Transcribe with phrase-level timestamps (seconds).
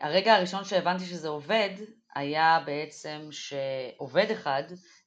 [0.00, 1.70] הרגע הראשון שהבנתי שזה עובד,
[2.14, 4.62] היה בעצם שעובד אחד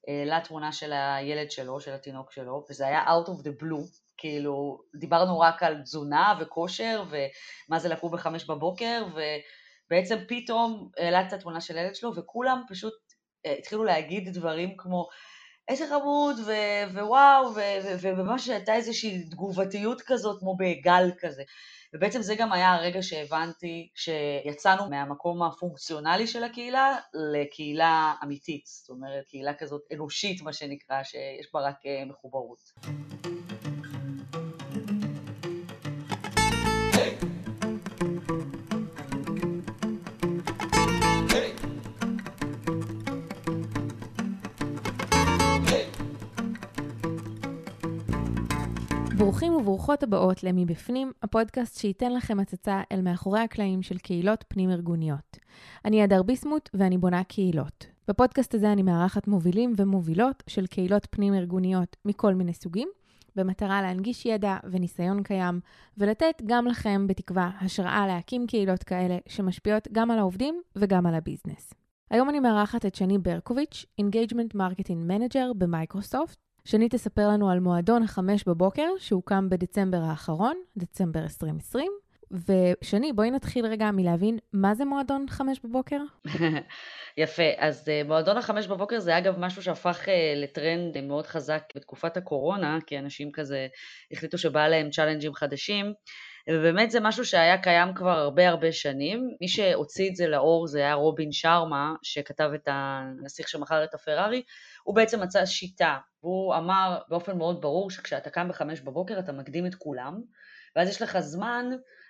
[0.08, 4.82] העלה תמונה של הילד שלו, של התינוק שלו, וזה היה out of the blue, כאילו
[5.00, 11.62] דיברנו רק על תזונה וכושר ומה זה לקום בחמש בבוקר, ובעצם פתאום העלה את התמונה
[11.62, 12.94] של הילד שלו וכולם פשוט
[13.46, 15.08] אה, התחילו להגיד דברים כמו
[15.72, 17.54] איזה חמוד, ו- ווואו,
[18.02, 21.44] וממש הייתה איזושהי תגובתיות כזאת, כמו בגל כזה.
[21.94, 29.26] ובעצם זה גם היה הרגע שהבנתי שיצאנו מהמקום הפונקציונלי של הקהילה לקהילה אמיתית, זאת אומרת,
[29.28, 32.60] קהילה כזאת אנושית, מה שנקרא, שיש בה רק אה, מחוברות.
[49.22, 55.38] ברוכים וברוכות הבאות ל"מבפנים", הפודקאסט שייתן לכם הצצה אל מאחורי הקלעים של קהילות פנים-ארגוניות.
[55.86, 57.86] אני אדר ביסמוט ואני בונה קהילות.
[58.08, 62.88] בפודקאסט הזה אני מארחת מובילים ומובילות של קהילות פנים-ארגוניות מכל מיני סוגים,
[63.36, 65.60] במטרה להנגיש ידע וניסיון קיים,
[65.98, 71.74] ולתת גם לכם, בתקווה, השראה להקים קהילות כאלה שמשפיעות גם על העובדים וגם על הביזנס.
[72.12, 78.04] היום אני מארחת את שני ברקוביץ', Engagement Marketing Manager במייקרוסופט, שני תספר לנו על מועדון
[78.04, 81.92] החמש בבוקר, שהוקם בדצמבר האחרון, דצמבר 2020.
[82.32, 85.98] ושני, בואי נתחיל רגע מלהבין מה זה מועדון חמש בבוקר.
[87.18, 92.18] יפה, אז אה, מועדון החמש בבוקר זה אגב משהו שהפך אה, לטרנד מאוד חזק בתקופת
[92.18, 93.68] הקורונה, כי אנשים כזה
[94.12, 95.94] החליטו שבא להם challenge ים חדשים.
[96.50, 99.30] ובאמת זה משהו שהיה קיים כבר הרבה הרבה שנים.
[99.42, 104.44] מי שהוציא את זה לאור זה היה רובין שארמה, שכתב את הנסיך שמכר את הפרארי,
[104.84, 109.66] הוא בעצם מצא שיטה, והוא אמר באופן מאוד ברור שכשאתה קם בחמש בבוקר אתה מקדים
[109.66, 110.22] את כולם,
[110.76, 111.66] ואז יש לך זמן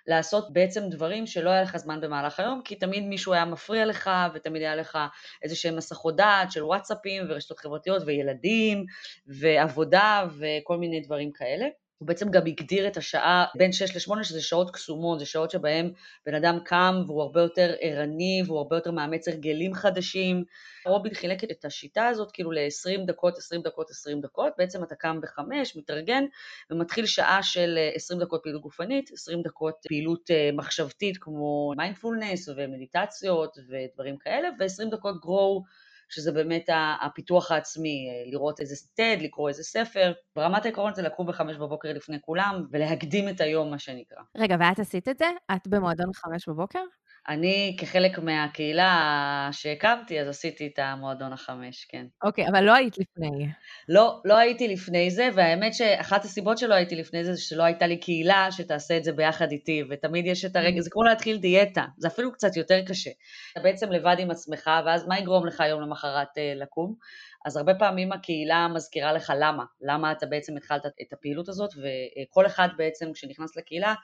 [0.06, 4.10] לעשות בעצם דברים שלא היה לך זמן במהלך היום, כי תמיד מישהו היה מפריע לך,
[4.34, 4.98] ותמיד היה לך
[5.42, 8.84] איזה שהם מסכות דעת של וואטסאפים ורשתות חברתיות וילדים
[9.26, 11.66] ועבודה וכל מיני דברים כאלה.
[12.02, 15.92] הוא בעצם גם הגדיר את השעה בין 6 ל-8, שזה שעות קסומות, זה שעות שבהן
[16.26, 20.44] בן אדם קם והוא הרבה יותר ערני והוא הרבה יותר מאמץ הרגלים חדשים.
[20.86, 25.20] רובין חילק את השיטה הזאת כאילו ל-20 דקות, 20 דקות, 20 דקות, בעצם אתה קם
[25.20, 25.40] ב-5,
[25.76, 26.24] מתארגן
[26.70, 33.58] ומתחיל שעה של 20 דקות פעילות גופנית, 20 דקות פעילות אה, מחשבתית כמו מיינדפולנס ומדיטציות
[33.68, 35.62] ודברים כאלה, ו-20 דקות גרו
[36.12, 36.68] שזה באמת
[37.02, 40.12] הפיתוח העצמי, אה, לראות איזה TED, לקרוא איזה ספר.
[40.36, 44.22] ברמת העקרון זה לקום בחמש בבוקר לפני כולם ולהקדים את היום, מה שנקרא.
[44.36, 45.26] רגע, ואת עשית את זה?
[45.56, 46.82] את במועדון חמש בבוקר?
[47.28, 52.06] אני כחלק מהקהילה שהקמתי, אז עשיתי את המועדון החמש, כן.
[52.22, 53.48] אוקיי, אבל לא היית לפני.
[53.88, 57.86] לא, לא הייתי לפני זה, והאמת שאחת הסיבות שלא הייתי לפני זה, זה שלא הייתה
[57.86, 60.82] לי קהילה שתעשה את זה ביחד איתי, ותמיד יש את הרגע, mm.
[60.82, 63.10] זה כמו להתחיל דיאטה, זה אפילו קצת יותר קשה.
[63.52, 66.94] אתה בעצם לבד עם עצמך, ואז מה יגרום לך יום למחרת אה, לקום?
[67.46, 72.46] אז הרבה פעמים הקהילה מזכירה לך למה, למה אתה בעצם התחלת את הפעילות הזאת, וכל
[72.46, 73.94] אחד בעצם כשנכנס לקהילה,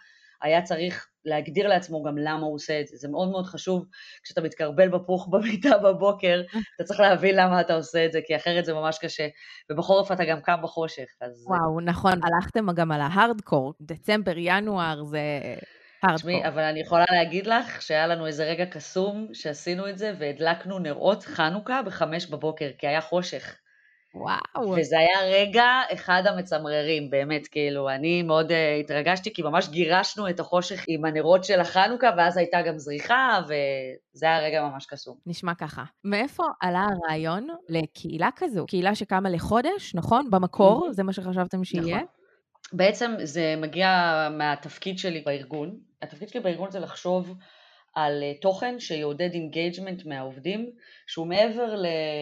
[0.43, 2.97] היה צריך להגדיר לעצמו גם למה הוא עושה את זה.
[2.97, 3.87] זה מאוד מאוד חשוב
[4.23, 6.43] כשאתה מתקרבל בפוך במיטה בבוקר,
[6.77, 9.29] אתה צריך להבין למה אתה עושה את זה, כי אחרת זה ממש קשה.
[9.71, 11.47] ובחורף אתה גם קם בחושך, אז...
[11.49, 15.21] וואו, נכון, הלכתם גם על ההארדקור, דצמבר, ינואר, זה...
[16.15, 20.79] תשמעי, אבל אני יכולה להגיד לך שהיה לנו איזה רגע קסום שעשינו את זה והדלקנו
[20.79, 23.57] נרות חנוכה בחמש בבוקר, כי היה חושך.
[24.15, 24.71] וואו.
[24.77, 30.41] וזה היה רגע אחד המצמררים, באמת, כאילו, אני מאוד אה, התרגשתי, כי ממש גירשנו את
[30.41, 35.17] החושך עם הנרות של החנוכה, ואז הייתה גם זריחה, וזה היה רגע ממש קסום.
[35.27, 35.85] נשמע ככה.
[36.05, 38.67] מאיפה עלה הרעיון לקהילה כזו?
[38.67, 40.31] קהילה שקמה לחודש, נכון?
[40.31, 41.97] במקור, זה מה שחשבתם שיהיה?
[41.97, 42.07] נכון.
[42.73, 43.89] בעצם זה מגיע
[44.31, 45.79] מהתפקיד שלי בארגון.
[46.03, 47.35] התפקיד שלי בארגון זה לחשוב
[48.05, 50.71] על אה, תוכן שיעודד engagement מהעובדים,
[51.07, 51.75] שהוא מעבר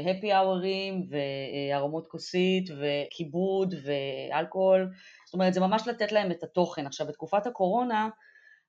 [0.05, 4.91] להפי אאורים והרמות כוסית וכיבוד ואלכוהול,
[5.27, 6.87] זאת אומרת זה ממש לתת להם את התוכן.
[6.87, 8.09] עכשיו בתקופת הקורונה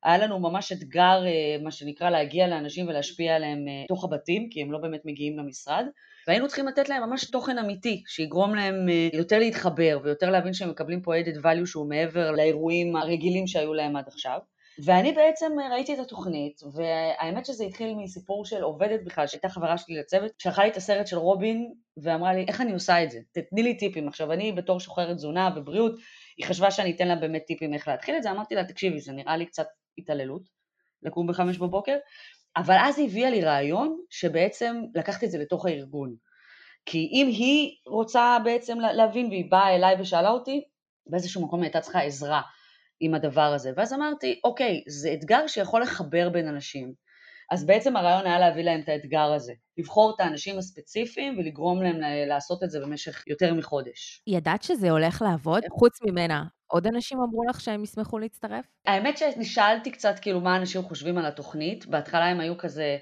[0.03, 4.61] היה לנו ממש אתגר, אה, מה שנקרא, להגיע לאנשים ולהשפיע עליהם אה, תוך הבתים, כי
[4.61, 5.85] הם לא באמת מגיעים למשרד,
[6.27, 8.75] והיינו צריכים לתת להם ממש תוכן אמיתי, שיגרום להם
[9.13, 13.95] יותר להתחבר ויותר להבין שהם מקבלים פה added value שהוא מעבר לאירועים הרגילים שהיו להם
[13.95, 14.39] עד עכשיו.
[14.85, 19.95] ואני בעצם ראיתי את התוכנית, והאמת שזה התחיל מסיפור של עובדת בכלל, שהייתה חברה שלי
[19.95, 23.19] לצוות, שלחה לי את הסרט של רובין, ואמרה לי, איך אני עושה את זה?
[23.31, 24.07] תתני לי טיפים.
[24.07, 25.95] עכשיו, אני בתור שוחרת תזונה ובריאות,
[26.37, 29.11] היא חשבה שאני אתן לה באמת טיפים איך להתחיל את זה, אמרתי לה, תקשיבי, זה
[29.11, 30.41] נראה לי קצת התעללות,
[31.03, 31.97] לקום בחמש בבוקר,
[32.57, 36.15] אבל אז היא הביאה לי רעיון, שבעצם לקחתי את זה לתוך הארגון.
[36.85, 40.63] כי אם היא רוצה בעצם להבין, והיא באה אליי ושאלה אותי,
[41.07, 42.41] באיזשהו מקום היא הייתה צריכה עזרה.
[42.99, 43.71] עם הדבר הזה.
[43.75, 46.93] ואז אמרתי, אוקיי, זה אתגר שיכול לחבר בין אנשים.
[47.51, 51.95] אז בעצם הרעיון היה להביא להם את האתגר הזה, לבחור את האנשים הספציפיים ולגרום להם
[52.27, 54.23] לעשות את זה במשך יותר מחודש.
[54.27, 55.63] ידעת שזה הולך לעבוד?
[55.71, 58.65] חוץ ממנה, עוד אנשים אמרו לך שהם ישמחו להצטרף?
[58.85, 62.97] האמת ששאלתי קצת כאילו מה אנשים חושבים על התוכנית, בהתחלה הם היו כזה,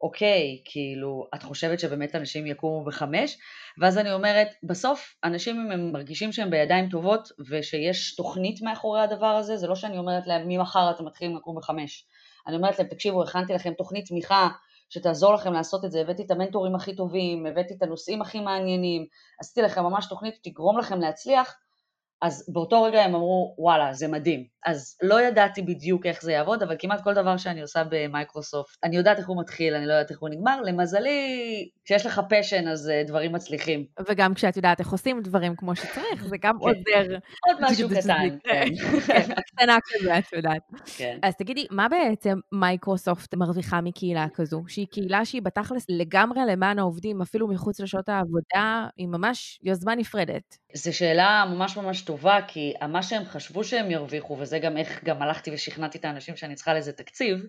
[0.00, 3.38] אוקיי, כאילו, את חושבת שבאמת אנשים יקומו בחמש?
[3.80, 9.26] ואז אני אומרת, בסוף אנשים אם הם מרגישים שהם בידיים טובות ושיש תוכנית מאחורי הדבר
[9.26, 12.06] הזה, זה לא שאני אומרת להם ממחר אתם מתחילים לקום בחמש.
[12.46, 14.48] אני אומרת להם, תקשיבו, הכנתי לכם תוכנית תמיכה
[14.90, 19.06] שתעזור לכם לעשות את זה, הבאתי את המנטורים הכי טובים, הבאתי את הנושאים הכי מעניינים,
[19.40, 21.56] עשיתי לכם ממש תוכנית שתגרום לכם להצליח,
[22.22, 24.44] אז באותו רגע הם אמרו, וואלה, זה מדהים.
[24.66, 28.96] אז לא ידעתי בדיוק איך זה יעבוד, אבל כמעט כל דבר שאני עושה במייקרוסופט, אני
[28.96, 30.60] יודעת איך הוא מתחיל, אני לא יודעת איך הוא נגמר.
[30.62, 33.84] למזלי, כשיש לך פשן, אז uh, דברים מצליחים.
[34.08, 36.64] וגם כשאת יודעת איך עושים דברים כמו שצריך, זה גם כן.
[36.64, 37.18] עוזר.
[37.46, 38.28] עוד משהו קטן.
[38.44, 38.66] כן,
[39.06, 40.62] כן קטנה כזה, את יודעת.
[40.96, 41.18] כן.
[41.22, 44.62] אז תגידי, מה בעצם מייקרוסופט מרוויחה מקהילה כזו?
[44.68, 50.56] שהיא קהילה שהיא בתכלס לגמרי למען העובדים, אפילו מחוץ לשעות העבודה, היא ממש יוזמה נפרדת.
[50.74, 55.22] זו שאלה ממש ממש טובה, כי מה שהם חשבו שהם ירוויחו, וזה גם איך גם
[55.22, 57.46] הלכתי ושכנעתי את האנשים שאני צריכה לזה תקציב,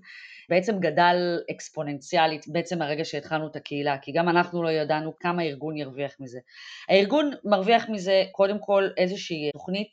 [0.49, 1.15] בעצם גדל
[1.51, 6.39] אקספוננציאלית בעצם מהרגע שהתחלנו את הקהילה, כי גם אנחנו לא ידענו כמה הארגון ירוויח מזה.
[6.89, 9.91] הארגון מרוויח מזה קודם כל איזושהי תוכנית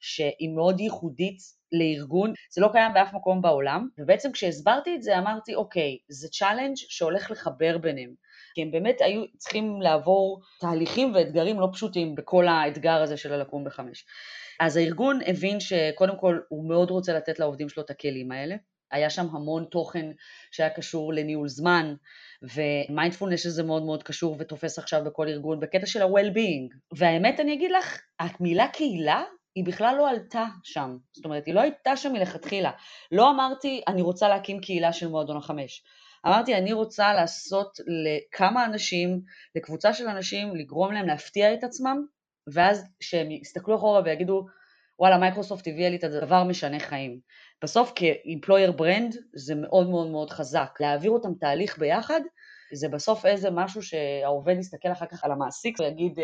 [0.00, 1.38] שהיא מאוד ייחודית
[1.72, 6.76] לארגון, זה לא קיים באף מקום בעולם, ובעצם כשהסברתי את זה אמרתי, אוקיי, זה challenge
[6.76, 8.25] שהולך לחבר ביניהם.
[8.56, 13.64] כי הם באמת היו צריכים לעבור תהליכים ואתגרים לא פשוטים בכל האתגר הזה של הלקום
[13.64, 14.06] בחמש.
[14.60, 18.56] אז הארגון הבין שקודם כל הוא מאוד רוצה לתת לעובדים שלו את הכלים האלה.
[18.92, 20.06] היה שם המון תוכן
[20.50, 21.94] שהיה קשור לניהול זמן,
[22.42, 26.96] ומיינדפולנס שזה מאוד מאוד קשור ותופס עכשיו בכל ארגון בקטע של ה well-being.
[26.96, 29.22] והאמת אני אגיד לך, המילה קהילה
[29.54, 32.70] היא בכלל לא עלתה שם, זאת אומרת היא לא הייתה שם מלכתחילה.
[33.12, 35.82] לא אמרתי אני רוצה להקים קהילה של מועדון החמש.
[36.26, 39.20] אמרתי, אני רוצה לעשות לכמה אנשים,
[39.54, 42.06] לקבוצה של אנשים, לגרום להם להפתיע את עצמם,
[42.52, 44.46] ואז שהם יסתכלו אחורה ויגידו,
[44.98, 47.20] וואלה, מייקרוסופט הביאה לי את הדבר משנה חיים.
[47.62, 50.70] בסוף כ employer brand זה מאוד מאוד מאוד חזק.
[50.80, 52.20] להעביר אותם תהליך ביחד,
[52.74, 56.18] זה בסוף איזה משהו שהעובד יסתכל אחר כך על המעסיק ויגיד,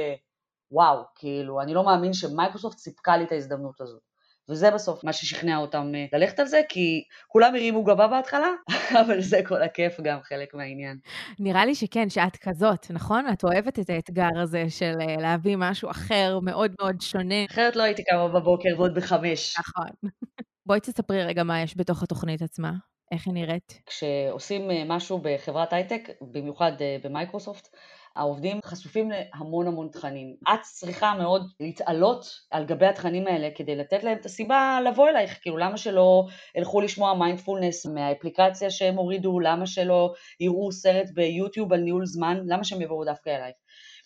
[0.70, 4.11] וואו, כאילו, אני לא מאמין שמייקרוסופט סיפקה לי את ההזדמנות הזאת.
[4.48, 8.50] וזה בסוף מה ששכנע אותם אה, ללכת על זה, כי כולם הרימו גבה בהתחלה,
[9.06, 10.98] אבל זה כל הכיף גם חלק מהעניין.
[11.38, 13.24] נראה לי שכן, שאת כזאת, נכון?
[13.32, 17.44] את אוהבת את האתגר הזה של אה, להביא משהו אחר, מאוד מאוד שונה.
[17.50, 19.54] אחרת לא הייתי קמה בבוקר ועוד בחמש.
[19.58, 19.90] נכון.
[20.66, 22.72] בואי תספרי רגע מה יש בתוך התוכנית עצמה.
[23.12, 23.80] איך היא נראית?
[23.86, 26.72] כשעושים אה, משהו בחברת הייטק, במיוחד
[27.04, 27.68] במייקרוסופט,
[28.16, 30.36] העובדים חשופים להמון המון תכנים.
[30.54, 35.38] את צריכה מאוד להתעלות על גבי התכנים האלה כדי לתת להם את הסיבה לבוא אלייך,
[35.42, 41.72] כאילו למה שלא ילכו לשמוע מיינדפולנס מהאפליקציה שהם הורידו, למה שלא יראו סרט ב YouTube
[41.72, 43.54] על ניהול זמן, למה שהם יבואו דווקא אלייך.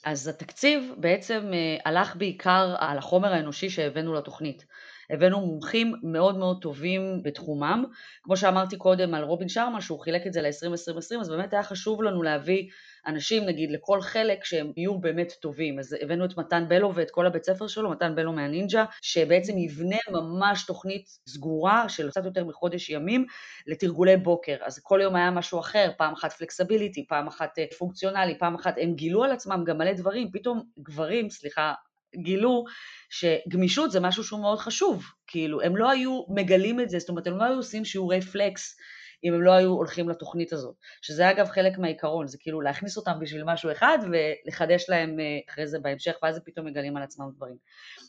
[0.04, 4.64] אז התקציב בעצם אה, הלך בעיקר על החומר האנושי שהבאנו לתוכנית.
[5.10, 7.84] הבאנו מומחים מאוד מאוד טובים בתחומם,
[8.22, 12.02] כמו שאמרתי קודם על רובין שרמה שהוא חילק את זה ל-2020, אז באמת היה חשוב
[12.02, 12.68] לנו להביא
[13.06, 15.78] אנשים נגיד לכל חלק שהם יהיו באמת טובים.
[15.78, 19.96] אז הבאנו את מתן בלו ואת כל הבית ספר שלו, מתן בלו מהנינג'ה, שבעצם יבנה
[20.10, 23.26] ממש תוכנית סגורה של קצת יותר מחודש ימים
[23.66, 24.56] לתרגולי בוקר.
[24.62, 28.74] אז כל יום היה משהו אחר, פעם אחת פלקסביליטי, פעם אחת אה, פונקציונלי, פעם אחת
[28.80, 31.72] הם גילו על עצמם גם מלא דברים, פתאום גברים, סליחה,
[32.16, 32.64] גילו
[33.10, 37.26] שגמישות זה משהו שהוא מאוד חשוב, כאילו הם לא היו מגלים את זה, זאת אומרת
[37.26, 38.76] הם לא היו עושים שיעורי פלקס
[39.26, 43.12] אם הם לא היו הולכים לתוכנית הזאת, שזה אגב חלק מהעיקרון, זה כאילו להכניס אותם
[43.20, 47.26] בשביל משהו אחד ולחדש להם אה, אחרי זה בהמשך, ואז הם פתאום מגלים על עצמם
[47.36, 47.56] דברים.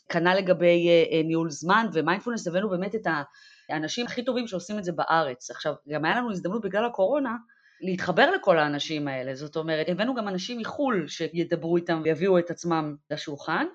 [0.08, 3.06] כנ"ל לגבי אה, אה, ניהול זמן ומיינדפולנס, הבאנו באמת את
[3.68, 5.50] האנשים הכי טובים שעושים את זה בארץ.
[5.50, 7.36] עכשיו, גם היה לנו הזדמנות בגלל הקורונה,
[7.80, 12.96] להתחבר לכל האנשים האלה, זאת אומרת, הבאנו גם אנשים מחו"ל שידברו איתם ויביאו את עצמם
[13.10, 13.66] לשולחן,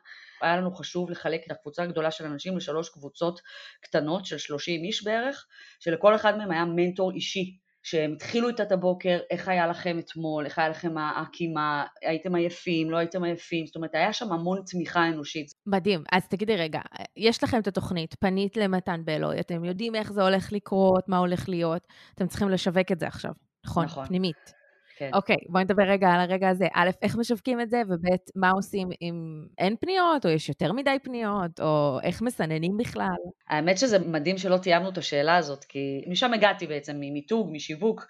[0.44, 3.40] היה לנו חשוב לחלק את הקבוצה הגדולה של אנשים לשלוש קבוצות
[3.82, 5.46] קטנות של 30 איש בערך,
[5.80, 10.46] שלכל אחד מהם היה מנטור אישי, שהם התחילו איתה את הבוקר, איך היה לכם אתמול,
[10.46, 15.08] איך היה לכם הקימה, הייתם עייפים, לא הייתם עייפים, זאת אומרת, היה שם המון תמיכה
[15.08, 15.48] אנושית.
[15.66, 16.04] מדהים.
[16.12, 16.80] אז תגידי רגע,
[17.18, 21.50] יש לכם את התוכנית, פנית למתן בלוי, אתם יודעים איך זה הולך לקרות, מה הולך
[21.50, 23.32] להיות, אתם צריכים לשווק את זה עכשיו,
[23.66, 23.86] נכון?
[23.86, 24.06] נכון.
[24.06, 24.63] פנימית.
[24.98, 25.10] כן.
[25.14, 26.68] אוקיי, בואי נדבר רגע על הרגע הזה.
[26.74, 30.98] א', איך משווקים את זה, וב', מה עושים אם אין פניות, או יש יותר מדי
[31.04, 33.16] פניות, או איך מסננים בכלל?
[33.50, 38.08] האמת שזה מדהים שלא תיאמנו את השאלה הזאת, כי משם הגעתי בעצם, ממיתוג, משיווק,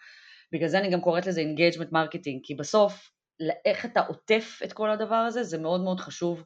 [0.53, 3.11] בגלל זה אני גם קוראת לזה engagement marketing, כי בסוף,
[3.65, 6.43] איך אתה עוטף את כל הדבר הזה, זה מאוד מאוד חשוב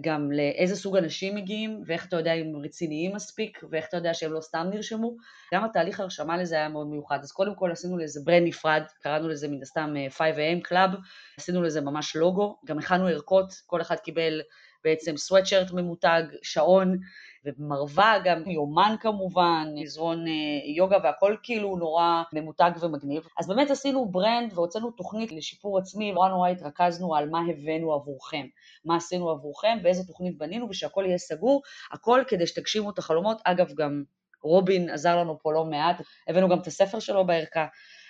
[0.00, 4.32] גם לאיזה סוג אנשים מגיעים, ואיך אתה יודע אם רציניים מספיק, ואיך אתה יודע שהם
[4.32, 5.16] לא סתם נרשמו.
[5.54, 7.18] גם התהליך הרשמה לזה היה מאוד מיוחד.
[7.22, 10.96] אז קודם כל עשינו לזה brand נפרד, קראנו לזה מן הסתם 5am Club,
[11.38, 14.40] עשינו לזה ממש לוגו, גם הכנו ערכות, כל אחד קיבל
[14.84, 16.98] בעצם סוואטשרט ממותג, שעון,
[17.44, 20.32] ומרווה גם, יומן כמובן, מזרון אה,
[20.76, 23.26] יוגה והכל כאילו נורא ממותג ומגניב.
[23.38, 28.46] אז באמת עשינו ברנד והוצאנו תוכנית לשיפור עצמי, נורא נורא התרכזנו על מה הבאנו עבורכם,
[28.84, 33.40] מה עשינו עבורכם ואיזה תוכנית בנינו ושהכל יהיה סגור, הכל כדי שתגשימו את החלומות.
[33.44, 34.02] אגב, גם
[34.42, 35.96] רובין עזר לנו פה לא מעט,
[36.28, 37.66] הבאנו גם את הספר שלו בערכה.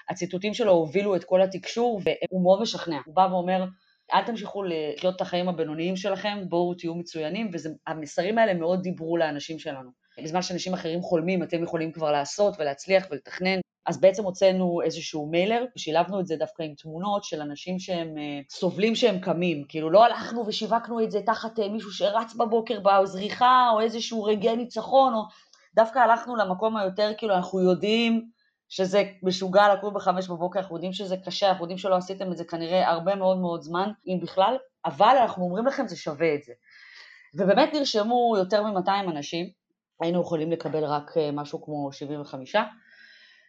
[0.08, 2.98] הציטוטים שלו הובילו את כל התקשור והוא מאוד משכנע.
[3.06, 3.64] הוא בא ואומר,
[4.14, 7.50] אל תמשיכו לחיות את החיים הבינוניים שלכם, בואו תהיו מצוינים,
[7.88, 9.90] והמסרים האלה מאוד דיברו לאנשים שלנו.
[10.22, 13.60] בזמן שאנשים אחרים חולמים, אתם יכולים כבר לעשות ולהצליח ולתכנן.
[13.86, 18.54] אז בעצם הוצאנו איזשהו מיילר, ושילבנו את זה דווקא עם תמונות של אנשים שהם uh,
[18.54, 19.64] סובלים שהם קמים.
[19.68, 24.56] כאילו לא הלכנו ושיווקנו את זה תחת uh, מישהו שרץ בבוקר בזריחה, או איזשהו רגעי
[24.56, 25.20] ניצחון, או
[25.74, 28.28] דווקא הלכנו למקום היותר, כאילו אנחנו יודעים
[28.68, 32.44] שזה משוגע לקום בחמש בבוקר, אנחנו יודעים שזה קשה, אנחנו יודעים שלא עשיתם את זה
[32.44, 34.56] כנראה הרבה מאוד מאוד זמן, אם בכלל,
[34.86, 36.52] אבל אנחנו אומרים לכם זה שווה את זה.
[37.34, 39.46] ובאמת נרשמו יותר מ-200 אנשים,
[40.00, 42.54] היינו יכולים לקבל רק אה, משהו כמו 75,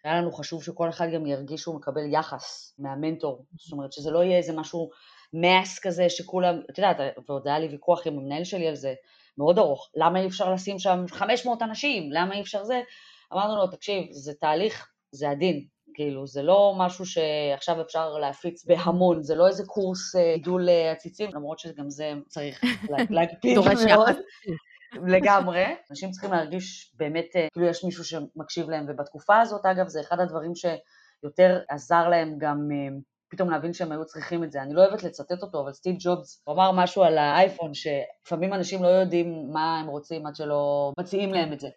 [0.03, 4.23] היה לנו חשוב שכל אחד גם ירגיש שהוא מקבל יחס מהמנטור, זאת אומרת שזה לא
[4.23, 4.89] יהיה איזה משהו
[5.33, 6.97] מאס כזה שכולם, את יודעת,
[7.27, 8.93] ועוד היה לי ויכוח עם המנהל שלי על זה,
[9.37, 12.81] מאוד ארוך, למה אי אפשר לשים שם 500 אנשים, למה אי אפשר זה?
[13.33, 19.23] אמרנו לו, תקשיב, זה תהליך זה הדין, כאילו, זה לא משהו שעכשיו אפשר להפיץ בהמון,
[19.23, 22.61] זה לא איזה קורס אה, גידול אה, עציצים, למרות שגם זה צריך
[23.09, 24.15] להקפיד מאוד.
[25.07, 30.01] לגמרי, אנשים צריכים להרגיש באמת, אה, כאילו יש מישהו שמקשיב להם, ובתקופה הזאת, אגב, זה
[30.01, 32.69] אחד הדברים שיותר עזר להם גם
[33.29, 34.61] פתאום להבין שהם היו צריכים את זה.
[34.61, 38.87] אני לא אוהבת לצטט אותו, אבל סטיב ג'ובס אמר משהו על האייפון, שלפעמים אנשים לא
[38.87, 41.67] יודעים מה הם רוצים עד שלא מציעים להם את זה.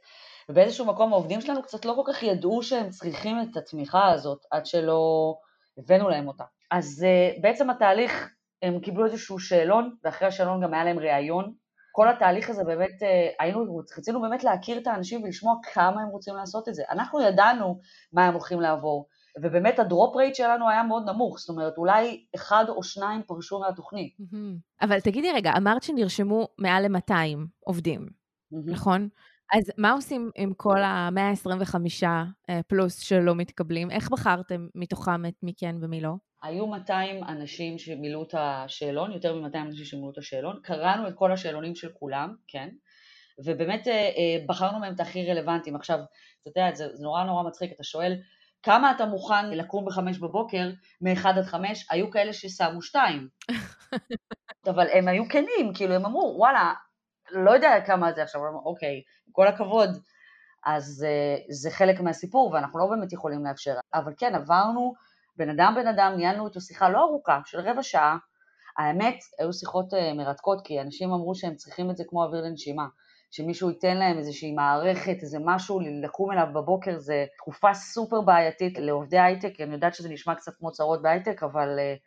[0.48, 4.66] ובאיזשהו מקום העובדים שלנו קצת לא כל כך ידעו שהם צריכים את התמיכה הזאת עד
[4.66, 5.34] שלא
[5.78, 6.44] הבאנו להם אותה.
[6.70, 8.30] אז uh, בעצם התהליך,
[8.62, 11.52] הם קיבלו איזשהו שאלון, ואחרי השאלון גם היה להם ראיון.
[11.92, 16.36] כל התהליך הזה באמת, uh, היינו, רצינו באמת להכיר את האנשים ולשמוע כמה הם רוצים
[16.36, 16.82] לעשות את זה.
[16.90, 17.80] אנחנו ידענו
[18.12, 19.08] מה הם הולכים לעבור,
[19.42, 24.16] ובאמת הדרופ רייט שלנו היה מאוד נמוך, זאת אומרת, אולי אחד או שניים פרשו מהתוכנית.
[24.82, 28.08] אבל תגידי רגע, אמרת שנרשמו מעל ל-200 עובדים,
[28.52, 29.08] נכון?
[29.52, 31.74] אז מה עושים עם כל ה-125
[32.50, 33.90] אה, פלוס שלא מתקבלים?
[33.90, 36.14] איך בחרתם מתוכם את מי כן ומי לא?
[36.42, 41.32] היו 200 אנשים שמילאו את השאלון, יותר מ-200 אנשים שמילאו את השאלון, קראנו את כל
[41.32, 42.68] השאלונים של כולם, כן,
[43.44, 45.76] ובאמת אה, אה, בחרנו מהם את הכי רלוונטיים.
[45.76, 45.98] עכשיו,
[46.42, 48.16] אתה יודע, זה, זה נורא נורא מצחיק, אתה שואל,
[48.62, 53.28] כמה אתה מוכן לקום בחמש בבוקר, מ-1 עד 5, היו כאלה ששמו 2.
[54.70, 56.72] אבל הם היו כנים, כאילו הם אמרו, וואלה,
[57.32, 59.90] לא יודע כמה זה עכשיו, אוקיי, כל הכבוד,
[60.64, 63.74] אז uh, זה חלק מהסיפור ואנחנו לא באמת יכולים לאפשר.
[63.94, 64.94] אבל כן, עברנו
[65.36, 68.16] בן אדם בן אדם, ניהלנו איתו שיחה לא ארוכה, של רבע שעה.
[68.78, 72.86] האמת, היו שיחות uh, מרתקות, כי אנשים אמרו שהם צריכים את זה כמו אוויר לנשימה.
[73.30, 79.18] שמישהו ייתן להם איזושהי מערכת, איזה משהו, לקום אליו בבוקר, זה תקופה סופר בעייתית לעובדי
[79.18, 81.98] הייטק, אני יודעת שזה נשמע קצת כמו צרות בהייטק, אבל uh,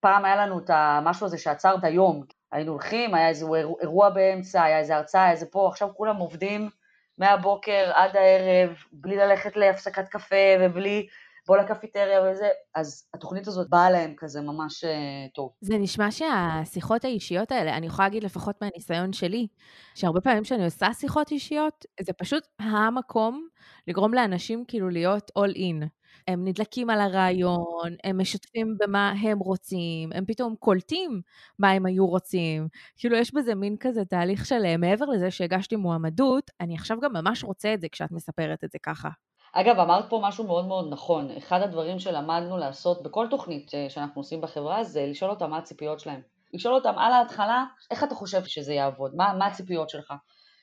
[0.00, 2.22] פעם היה לנו את המשהו הזה שעצר את היום,
[2.52, 3.46] היינו הולכים, היה איזה
[3.80, 6.70] אירוע באמצע, היה איזה הרצאה, היה איזה פה, עכשיו כולם עובדים
[7.18, 11.06] מהבוקר עד הערב, בלי ללכת להפסקת קפה ובלי
[11.46, 14.88] בוא לקפיטריה וזה, אז התוכנית הזאת באה להם כזה ממש uh,
[15.34, 15.50] טוב.
[15.60, 19.46] זה נשמע שהשיחות האישיות האלה, אני יכולה להגיד לפחות מהניסיון שלי,
[19.94, 23.48] שהרבה פעמים כשאני עושה שיחות אישיות, זה פשוט המקום
[23.88, 25.86] לגרום לאנשים כאילו להיות all in.
[26.28, 31.20] הם נדלקים על הרעיון, הם משתפים במה הם רוצים, הם פתאום קולטים
[31.58, 32.68] מה הם היו רוצים.
[32.96, 37.12] כאילו, יש בזה מין כזה תהליך של אה, מעבר לזה שהגשתי מועמדות, אני עכשיו גם
[37.12, 39.08] ממש רוצה את זה כשאת מספרת את זה ככה.
[39.52, 41.30] אגב, אמרת פה משהו מאוד מאוד נכון.
[41.38, 46.00] אחד הדברים שלמדנו לעשות בכל תוכנית אה, שאנחנו עושים בחברה זה לשאול אותם מה הציפיות
[46.00, 46.20] שלהם.
[46.54, 49.12] לשאול אותם על ההתחלה, איך אתה חושב שזה יעבוד?
[49.14, 50.12] מה, מה הציפיות שלך?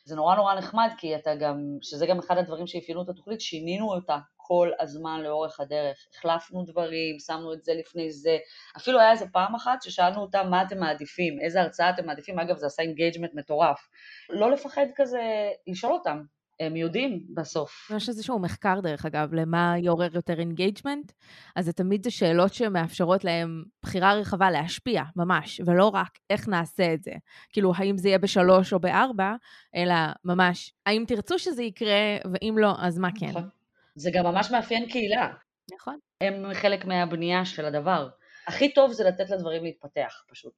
[0.06, 3.94] זה נורא נורא נחמד, כי אתה גם, שזה גם אחד הדברים שאפיינו את התוכנית, שינינו
[3.94, 5.98] אותה כל הזמן לאורך הדרך.
[6.18, 8.38] החלפנו דברים, שמנו את זה לפני זה.
[8.78, 12.58] אפילו היה איזה פעם אחת ששאלנו אותם מה אתם מעדיפים, איזה הרצאה אתם מעדיפים, אגב
[12.58, 13.88] זה עשה engagement מטורף.
[14.30, 15.22] לא לפחד כזה
[15.68, 16.24] לשאול אותם,
[16.60, 17.92] הם יודעים בסוף.
[17.96, 21.12] יש איזשהו מחקר, דרך אגב, למה יעורר יותר engagement,
[21.56, 26.94] אז זה תמיד זה שאלות שמאפשרות להם בחירה רחבה להשפיע, ממש, ולא רק איך נעשה
[26.94, 27.12] את זה.
[27.50, 29.36] כאילו, האם זה יהיה בשלוש או בארבע,
[29.76, 29.96] אלא
[30.26, 33.28] ממש, האם תרצו שזה יקרה, ואם לא, אז מה כן.
[33.28, 33.50] נכון.
[33.96, 35.34] זה גם ממש מאפיין קהילה.
[35.74, 35.98] נכון.
[36.22, 38.10] הם חלק מהבנייה של הדבר.
[38.48, 40.54] הכי טוב זה לתת לדברים להתפתח, פשוט.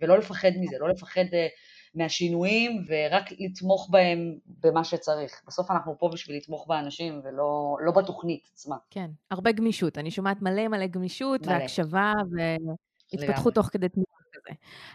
[0.00, 1.50] ולא לפחד מזה, לא לפחד אה,
[1.94, 5.42] מהשינויים ורק לתמוך בהם במה שצריך.
[5.46, 8.76] בסוף אנחנו פה בשביל לתמוך באנשים ולא לא בתוכנית עצמה.
[8.90, 9.98] כן, הרבה גמישות.
[9.98, 11.52] אני שומעת מלא מלא גמישות מלא.
[11.52, 12.12] והקשבה
[13.12, 14.54] והתפתחות תוך כדי תנועה כזה.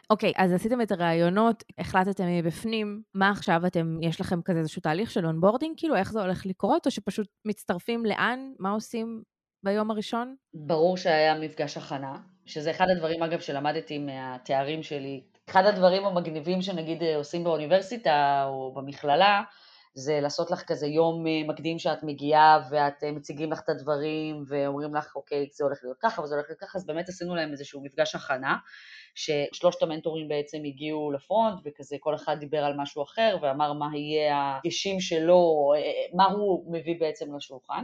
[0.10, 5.12] אוקיי, אז עשיתם את הראיונות, החלטתם מבפנים, מה עכשיו אתם, יש לכם כזה איזשהו תהליך
[5.12, 9.24] של onboarding, כאילו איך זה הולך לקרות, או שפשוט מצטרפים לאן, מה עושים
[9.64, 10.36] ביום הראשון?
[10.54, 15.24] ברור שהיה מפגש הכנה, שזה אחד הדברים אגב שלמדתי מהתארים שלי.
[15.50, 19.42] אחד הדברים המגניבים שנגיד עושים באוניברסיטה או במכללה,
[19.94, 25.16] זה לעשות לך כזה יום מקדים שאת מגיעה ואת מציגים לך את הדברים ואומרים לך
[25.16, 26.78] אוקיי זה הולך להיות ככה וזה הולך להיות ככה.
[26.78, 28.56] אז באמת עשינו להם איזשהו מפגש הכנה
[29.20, 34.58] ששלושת המנטורים בעצם הגיעו לפרונט וכזה כל אחד דיבר על משהו אחר ואמר מה יהיה
[34.58, 35.74] הדגשים שלו,
[36.14, 37.84] מה הוא מביא בעצם לשולחן.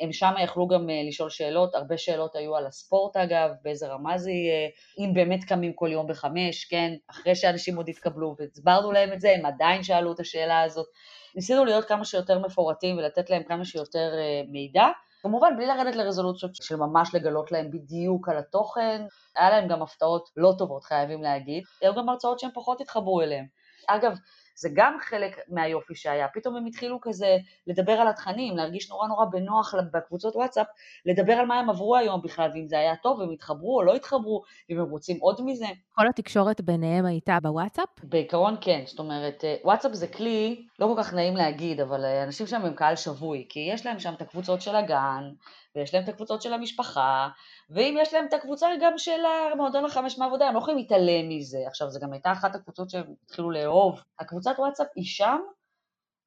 [0.00, 4.18] הם שם יכלו גם אה, לשאול שאלות, הרבה שאלות היו על הספורט אגב, באיזה רמה
[4.18, 9.12] זה יהיה, אם באמת קמים כל יום בחמש, כן, אחרי שאנשים עוד התקבלו והסברנו להם
[9.12, 10.86] את זה, הם עדיין שאלו את השאלה הזאת.
[11.34, 14.86] ניסינו להיות כמה שיותר מפורטים ולתת להם כמה שיותר אה, מידע.
[15.22, 19.02] כמובן בלי לרדת לרזולוציות של ממש לגלות להם בדיוק על התוכן,
[19.36, 23.46] היה להם גם הפתעות לא טובות חייבים להגיד, היו גם הרצאות שהם פחות התחברו אליהם.
[23.88, 24.18] אגב,
[24.56, 29.24] זה גם חלק מהיופי שהיה, פתאום הם התחילו כזה לדבר על התכנים, להרגיש נורא נורא
[29.24, 30.66] בנוח בקבוצות וואטסאפ,
[31.06, 33.94] לדבר על מה הם עברו היום בכלל, ואם זה היה טוב, הם התחברו או לא
[33.94, 35.66] התחברו, ואם הם רוצים עוד מזה.
[35.92, 37.88] כל התקשורת ביניהם הייתה בוואטסאפ?
[38.02, 42.24] בעיקרון כן, זאת אומרת, אה, וואטסאפ זה כלי, לא כל כך נעים להגיד, אבל אה,
[42.24, 45.30] אנשים שם הם קהל שבוי, כי יש להם שם את הקבוצות של הגן,
[45.76, 47.28] ויש להם את הקבוצות של המשפחה,
[47.70, 49.20] ואם יש להם את הקבוצה גם של
[49.52, 51.58] המועדון החמש מעבודה, הם לא יכולים להתעלם מזה.
[51.66, 54.02] עכשיו, זו גם הייתה אחת הקבוצות שהם התחילו לאהוב.
[54.50, 55.40] הקבוצת וואטסאפ היא שם,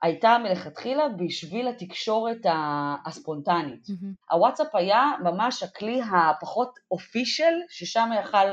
[0.02, 2.38] הייתה מלכתחילה בשביל התקשורת
[3.06, 3.86] הספונטנית.
[3.86, 4.32] Mm-hmm.
[4.32, 8.48] הוואטסאפ היה ממש הכלי הפחות אופישל, ששם יכל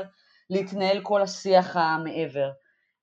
[0.49, 2.51] להתנהל כל השיח המעבר.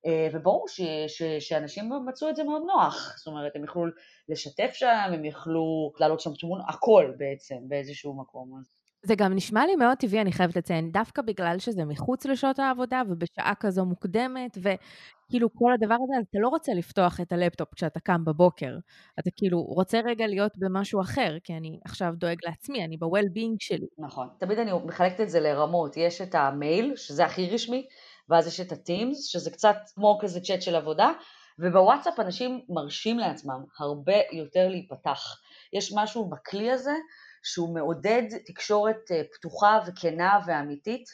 [0.06, 3.82] אה, וברור ש, ש, שאנשים מצאו את זה מאוד נוח, זאת אומרת, הם יכלו
[4.28, 8.62] לשתף שם, הם יכלו לעלות שם תמונה, הכל בעצם, באיזשהו מקום.
[9.02, 13.02] זה גם נשמע לי מאוד טבעי, אני חייבת לציין, דווקא בגלל שזה מחוץ לשעות העבודה
[13.08, 18.24] ובשעה כזו מוקדמת, וכאילו כל הדבר הזה, אתה לא רוצה לפתוח את הלפטופ כשאתה קם
[18.24, 18.78] בבוקר.
[19.20, 23.86] אתה כאילו רוצה רגע להיות במשהו אחר, כי אני עכשיו דואג לעצמי, אני ב-well-being שלי.
[23.98, 24.28] נכון.
[24.38, 25.96] תמיד אני מחלקת את זה לרמות.
[25.96, 27.86] יש את המייל, שזה הכי רשמי,
[28.28, 31.12] ואז יש את הטימס, שזה קצת כמו כזה צ'אט של עבודה,
[31.58, 35.40] ובוואטסאפ אנשים מרשים לעצמם הרבה יותר להיפתח.
[35.72, 36.94] יש משהו בכלי הזה
[37.42, 41.04] שהוא מעודד תקשורת אה, פתוחה וכנה ואמיתית,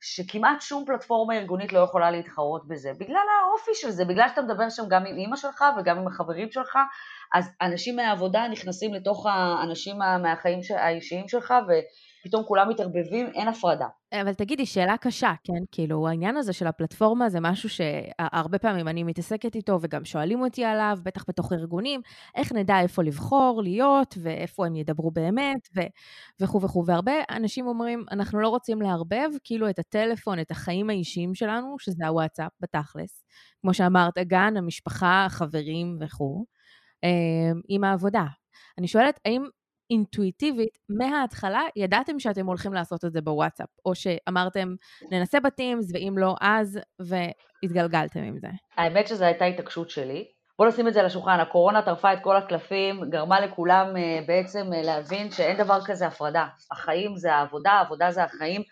[0.00, 4.70] שכמעט שום פלטפורמה ארגונית לא יכולה להתחרות בזה, בגלל האופי של זה, בגלל שאתה מדבר
[4.70, 6.78] שם גם עם אימא שלך וגם עם החברים שלך,
[7.34, 11.54] אז אנשים מהעבודה נכנסים לתוך האנשים מהחיים האישיים שלך,
[12.26, 13.86] פתאום כולם מתערבבים, אין הפרדה.
[14.14, 15.64] אבל תגידי, שאלה קשה, כן?
[15.72, 20.64] כאילו, העניין הזה של הפלטפורמה זה משהו שהרבה פעמים אני מתעסקת איתו וגם שואלים אותי
[20.64, 22.00] עליו, בטח בתוך ארגונים,
[22.34, 25.68] איך נדע איפה לבחור, להיות, ואיפה הם ידברו באמת,
[26.40, 26.84] וכו' וכו'.
[26.86, 32.06] והרבה אנשים אומרים, אנחנו לא רוצים לערבב כאילו את הטלפון, את החיים האישיים שלנו, שזה
[32.06, 33.24] הוואטסאפ, בתכלס.
[33.60, 36.44] כמו שאמרת, הגן, המשפחה, החברים וכו',
[37.04, 37.10] אה,
[37.68, 38.24] עם העבודה.
[38.78, 39.44] אני שואלת, האם
[39.90, 44.74] אינטואיטיבית, מההתחלה ידעתם שאתם הולכים לעשות את זה בוואטסאפ, או שאמרתם,
[45.10, 48.48] ננסה בטימס, ואם לא, אז, והתגלגלתם עם זה?
[48.76, 50.24] האמת שזו הייתה התעקשות שלי.
[50.58, 54.72] בוא נשים את זה על השולחן, הקורונה טרפה את כל הקלפים, גרמה לכולם אה, בעצם
[54.72, 56.46] אה, להבין שאין דבר כזה הפרדה.
[56.72, 58.62] החיים זה העבודה, העבודה זה החיים.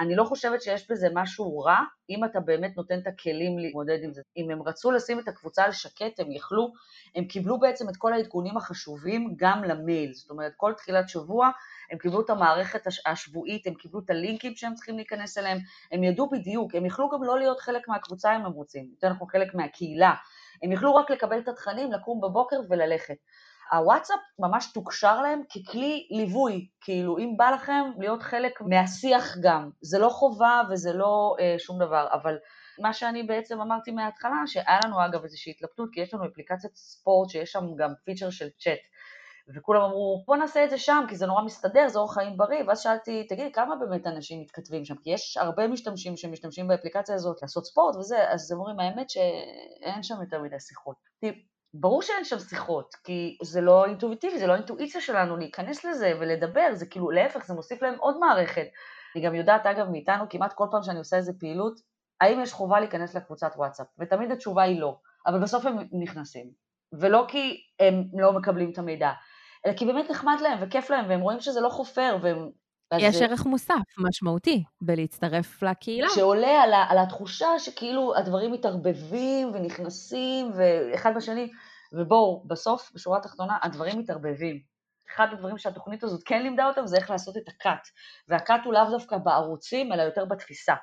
[0.00, 1.78] אני לא חושבת שיש בזה משהו רע,
[2.10, 4.22] אם אתה באמת נותן את הכלים להתמודד עם זה.
[4.36, 6.72] אם הם רצו לשים את הקבוצה על שקט, הם יכלו,
[7.14, 11.50] הם קיבלו בעצם את כל העדכונים החשובים גם למייל, זאת אומרת, כל תחילת שבוע
[11.90, 15.58] הם קיבלו את המערכת השבועית, הם קיבלו את הלינקים שהם צריכים להיכנס אליהם,
[15.92, 19.28] הם ידעו בדיוק, הם יכלו גם לא להיות חלק מהקבוצה אם הם רוצים, יותר נכון
[19.28, 20.14] חלק מהקהילה,
[20.62, 23.16] הם יכלו רק לקבל את התכנים, לקום בבוקר וללכת.
[23.72, 29.98] הוואטסאפ ממש תוקשר להם ככלי ליווי, כאילו אם בא לכם להיות חלק מהשיח גם, זה
[29.98, 32.38] לא חובה וזה לא אה, שום דבר, אבל
[32.80, 37.30] מה שאני בעצם אמרתי מההתחלה, שהיה לנו אגב איזושהי התלבטות, כי יש לנו אפליקציית ספורט
[37.30, 38.80] שיש שם גם פיצ'ר של צ'אט,
[39.56, 42.62] וכולם אמרו, בוא נעשה את זה שם, כי זה נורא מסתדר, זה אורח חיים בריא,
[42.66, 44.94] ואז שאלתי, תגידי, כמה באמת אנשים מתכתבים שם?
[45.02, 50.02] כי יש הרבה משתמשים שמשתמשים באפליקציה הזאת לעשות ספורט וזה, אז הם אומרים, האמת שאין
[50.02, 50.96] שם יותר מדי שיחות.
[51.74, 56.68] ברור שאין שם שיחות, כי זה לא אינטואיטיבי, זה לא אינטואיציה שלנו להיכנס לזה ולדבר,
[56.72, 58.66] זה כאילו להפך, זה מוסיף להם עוד מערכת.
[59.16, 61.80] אני גם יודעת, אגב, מאיתנו, כמעט כל פעם שאני עושה איזה פעילות,
[62.20, 63.86] האם יש חובה להיכנס לקבוצת וואטסאפ?
[63.98, 66.50] ותמיד התשובה היא לא, אבל בסוף הם נכנסים.
[66.92, 69.10] ולא כי הם לא מקבלים את המידע,
[69.66, 72.50] אלא כי באמת נחמד להם וכיף להם, והם רואים שזה לא חופר, והם
[72.98, 73.24] יש זה...
[73.24, 76.08] ערך מוסף משמעותי בלהצטרף לקהילה.
[76.14, 81.50] שעולה על, ה, על התחושה שכאילו הדברים מתערבבים ונכנסים ואחד בשני,
[81.92, 84.60] ובואו, בסוף, בשורה התחתונה, הדברים מתערבבים.
[85.14, 87.88] אחד הדברים שהתוכנית הזאת כן לימדה אותם זה איך לעשות את הקאט.
[88.28, 90.74] והקאט הוא לאו דווקא בערוצים, אלא יותר בתפיסה.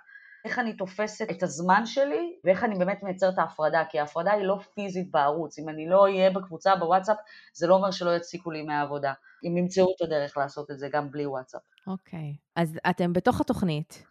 [0.45, 4.43] איך אני תופסת את הזמן שלי, ואיך אני באמת מייצרת את ההפרדה, כי ההפרדה היא
[4.43, 5.59] לא פיזית בערוץ.
[5.59, 7.17] אם אני לא אהיה בקבוצה בוואטסאפ,
[7.53, 9.13] זה לא אומר שלא יציקו לי מהעבודה.
[9.43, 11.61] אם ימצאו את הדרך לעשות את זה גם בלי וואטסאפ.
[11.87, 12.19] אוקיי.
[12.19, 12.51] Okay.
[12.55, 14.03] אז אתם בתוך התוכנית.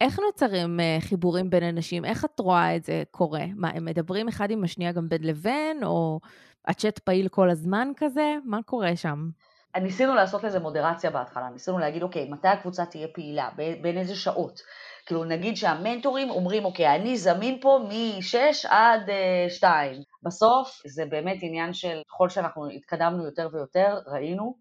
[0.00, 2.04] איך נוצרים uh, חיבורים בין אנשים?
[2.04, 3.44] איך את רואה את זה קורה?
[3.56, 6.20] מה, הם מדברים אחד עם השנייה גם בין לבין, או
[6.66, 8.34] הצ'אט פעיל כל הזמן כזה?
[8.44, 9.28] מה קורה שם?
[9.76, 13.48] ניסינו לעשות לזה מודרציה בהתחלה, ניסינו להגיד, אוקיי, מתי הקבוצה תהיה פעילה,
[13.82, 14.60] בין איזה שעות.
[15.08, 20.02] כאילו נגיד שהמנטורים אומרים, אוקיי, אני זמין פה מ-6 עד uh, אה, 2.
[20.22, 24.56] בסוף זה באמת עניין של, ככל שאנחנו התקדמנו יותר ויותר, ראינו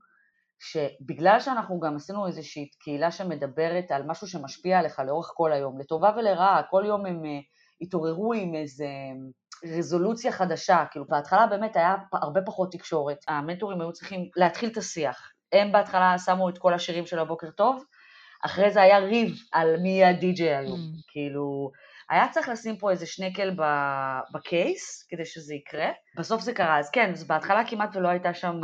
[0.59, 6.11] שבגלל שאנחנו גם עשינו איזושהי קהילה שמדברת על משהו שמשפיע עליך לאורך כל היום, לטובה
[6.17, 7.27] ולרעה, כל יום הם uh,
[7.81, 8.87] התעוררו עם איזה
[9.77, 15.31] רזולוציה חדשה, כאילו בהתחלה באמת היה הרבה פחות תקשורת, המנטורים היו צריכים להתחיל את השיח.
[15.51, 17.83] הם בהתחלה שמו את כל השירים של הבוקר טוב,
[18.45, 21.01] אחרי זה היה ריב על מי יהיה הדי-ג'יי היום, mm.
[21.11, 21.71] כאילו,
[22.09, 23.55] היה צריך לשים פה איזה שנקל
[24.33, 28.61] בקייס כדי שזה יקרה, בסוף זה קרה, אז כן, אז בהתחלה כמעט ולא הייתה שם,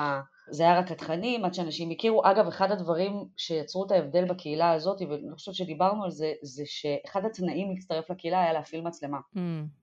[0.50, 5.02] זה היה רק התכנים, עד שאנשים הכירו, אגב, אחד הדברים שיצרו את ההבדל בקהילה הזאת,
[5.02, 9.18] ואני חושבת שדיברנו על זה, זה שאחד התנאים להצטרף לקהילה היה להפעיל מצלמה.
[9.36, 9.40] Mm.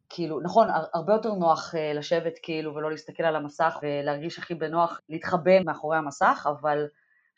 [0.09, 5.00] כאילו, נכון, הרבה יותר נוח uh, לשבת כאילו ולא להסתכל על המסך ולהרגיש הכי בנוח
[5.09, 6.87] להתחבא מאחורי המסך, אבל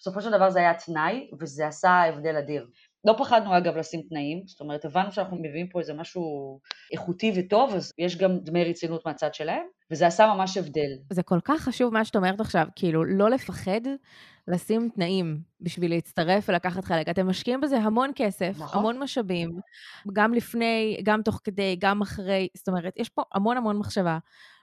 [0.03, 2.67] בסופו של דבר זה היה תנאי, וזה עשה הבדל אדיר.
[3.05, 6.23] לא פחדנו אגב לשים תנאים, זאת אומרת הבנו שאנחנו מביאים פה איזה משהו
[6.93, 10.99] איכותי וטוב, אז יש גם דמי רצינות מהצד שלהם, וזה עשה ממש הבדל.
[11.13, 13.81] זה כל כך חשוב מה שאת אומרת עכשיו, כאילו לא לפחד
[14.49, 17.09] לשים תנאים בשביל להצטרף ולקחת חלק.
[17.09, 18.79] אתם משקיעים בזה המון כסף, נכון.
[18.79, 19.51] המון משאבים,
[20.13, 24.19] גם לפני, גם תוך כדי, גם אחרי, זאת אומרת, יש פה המון המון מחשבה.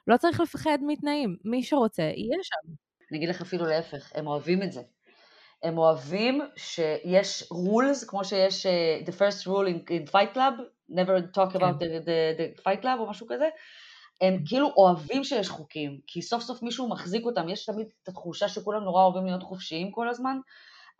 [0.07, 2.73] לא צריך לפחד מתנאים, מי שרוצה, יהיה שם.
[3.11, 4.81] אני אגיד לך אפילו להפך, הם אוהבים את זה.
[5.63, 10.53] הם אוהבים שיש rules, כמו שיש uh, the first rule in, in fight club,
[10.91, 11.85] never talk about כן.
[11.85, 13.47] the, the, the fight club או משהו כזה,
[14.21, 18.47] הם כאילו אוהבים שיש חוקים, כי סוף סוף מישהו מחזיק אותם, יש תמיד את התחושה
[18.47, 20.37] שכולם נורא אוהבים להיות חופשיים כל הזמן,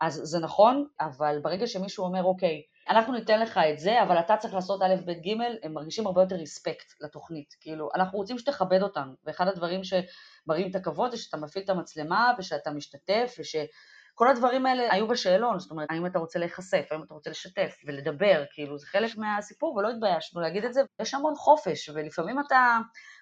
[0.00, 4.36] אז זה נכון, אבל ברגע שמישהו אומר, אוקיי, אנחנו ניתן לך את זה, אבל אתה
[4.36, 7.54] צריך לעשות א', ב', ג', הם מרגישים הרבה יותר ריספקט לתוכנית.
[7.60, 12.32] כאילו, אנחנו רוצים שתכבד אותנו, ואחד הדברים שמראים את הכבוד זה שאתה מפעיל את המצלמה,
[12.38, 13.56] ושאתה משתתף, וש...
[14.20, 17.76] כל הדברים האלה היו בשאלון, זאת אומרת, האם אתה רוצה להיחשף, האם אתה רוצה לשתף
[17.86, 22.78] ולדבר, כאילו, זה חלק מהסיפור ולא התביישנו להגיד את זה, יש המון חופש, ולפעמים אתה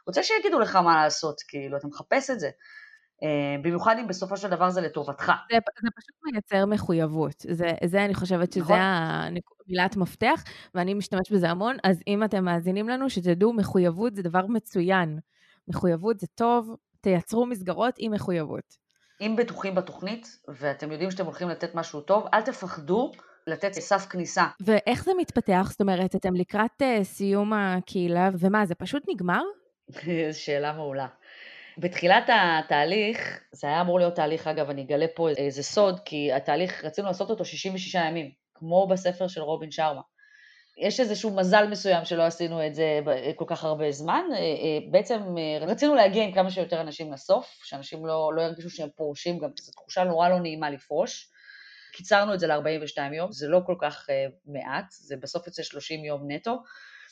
[0.07, 2.49] רוצה שיגידו לך מה לעשות, כאילו, אתה מחפש את זה.
[2.49, 5.33] Uh, במיוחד אם בסופו של דבר זה לטובתך.
[5.53, 7.45] זה, זה פשוט מייצר מחויבות.
[7.51, 8.79] זה, זה אני חושבת שזה נכון.
[8.81, 14.47] המילת מפתח, ואני משתמש בזה המון, אז אם אתם מאזינים לנו, שתדעו, מחויבות זה דבר
[14.47, 15.19] מצוין.
[15.69, 18.88] מחויבות זה טוב, תייצרו מסגרות עם מחויבות.
[19.21, 23.13] אם בטוחים בתוכנית, ואתם יודעים שאתם הולכים לתת משהו טוב, אל תפחדו
[23.47, 24.47] לתת סף כניסה.
[24.61, 25.67] ואיך זה מתפתח?
[25.71, 29.43] זאת אומרת, אתם לקראת uh, סיום הקהילה, ומה, זה פשוט נגמר?
[30.33, 31.07] שאלה מעולה.
[31.79, 36.85] בתחילת התהליך, זה היה אמור להיות תהליך, אגב, אני אגלה פה איזה סוד, כי התהליך,
[36.85, 40.01] רצינו לעשות אותו 66 ימים, כמו בספר של רובין שרמה.
[40.79, 43.01] יש איזשהו מזל מסוים שלא עשינו את זה
[43.37, 44.23] כל כך הרבה זמן.
[44.33, 48.71] אה, אה, בעצם אה, רצינו להגיע עם כמה שיותר אנשים לסוף, שאנשים לא, לא ירגישו
[48.71, 51.31] שהם פורשים, גם זו תחושה נורא לא נעימה לפרוש.
[51.93, 54.07] קיצרנו את זה ל-42 יום, זה לא כל כך
[54.47, 56.63] מעט, זה בסוף יוצא 30 יום נטו,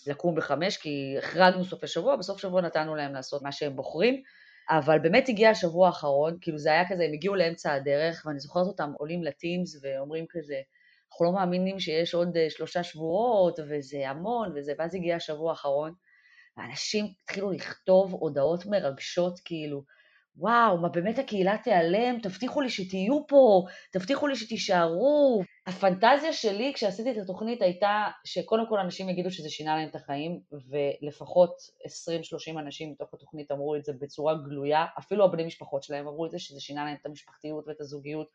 [0.07, 4.23] לקום בחמש, כי החרגנו סופי שבוע, בסוף שבוע נתנו להם לעשות מה שהם בוחרים.
[4.71, 8.67] אבל באמת הגיע השבוע האחרון, כאילו זה היה כזה, הם הגיעו לאמצע הדרך, ואני זוכרת
[8.67, 10.61] אותם עולים לטימס ואומרים כזה,
[11.11, 15.93] אנחנו לא מאמינים שיש עוד אה, שלושה שבועות, וזה המון, וזה, ואז הגיע השבוע האחרון,
[16.57, 19.83] ואנשים התחילו לכתוב הודעות מרגשות, כאילו,
[20.39, 22.19] וואו, מה באמת הקהילה תיעלם?
[22.23, 25.43] תבטיחו לי שתהיו פה, תבטיחו לי שתישארו.
[25.67, 30.41] הפנטזיה שלי כשעשיתי את התוכנית הייתה שקודם כל אנשים יגידו שזה שינה להם את החיים,
[30.71, 31.57] ולפחות
[32.55, 36.31] 20-30 אנשים מתוך התוכנית אמרו את זה בצורה גלויה, אפילו הבני משפחות שלהם אמרו את
[36.31, 38.31] זה, שזה שינה להם את המשפחתיות ואת הזוגיות.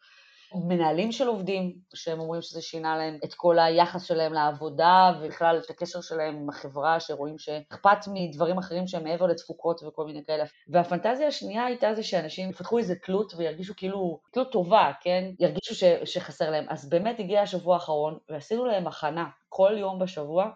[0.56, 5.70] מנהלים של עובדים, שהם אומרים שזה שינה להם את כל היחס שלהם לעבודה ובכלל את
[5.70, 10.44] הקשר שלהם עם החברה, שרואים שאכפת מדברים אחרים שהם מעבר לתפוקות וכל מיני כאלה.
[10.68, 15.24] והפנטזיה השנייה הייתה זה שאנשים יפתחו איזה תלות וירגישו כאילו, תלות טובה, כן?
[15.40, 16.66] ירגישו ש, שחסר להם.
[16.70, 20.50] אז באמת הגיע השבוע האחרון ועשינו להם הכנה כל יום בשבוע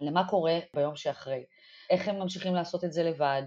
[0.00, 1.44] למה קורה ביום שאחרי.
[1.90, 3.42] איך הם ממשיכים לעשות את זה לבד,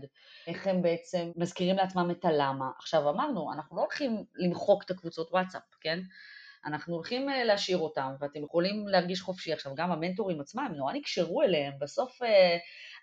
[0.48, 2.70] איך הם בעצם מזכירים לעצמם את הלמה.
[2.80, 6.00] עכשיו אמרנו, אנחנו לא הולכים למחוק את הקבוצות וואטסאפ, כן?
[6.66, 9.54] אנחנו הולכים אה, להשאיר אותם, ואתם יכולים להרגיש חופשי.
[9.54, 12.58] עכשיו, גם המנטורים עצמם, הם נורא נקשרו אליהם, בסוף אה,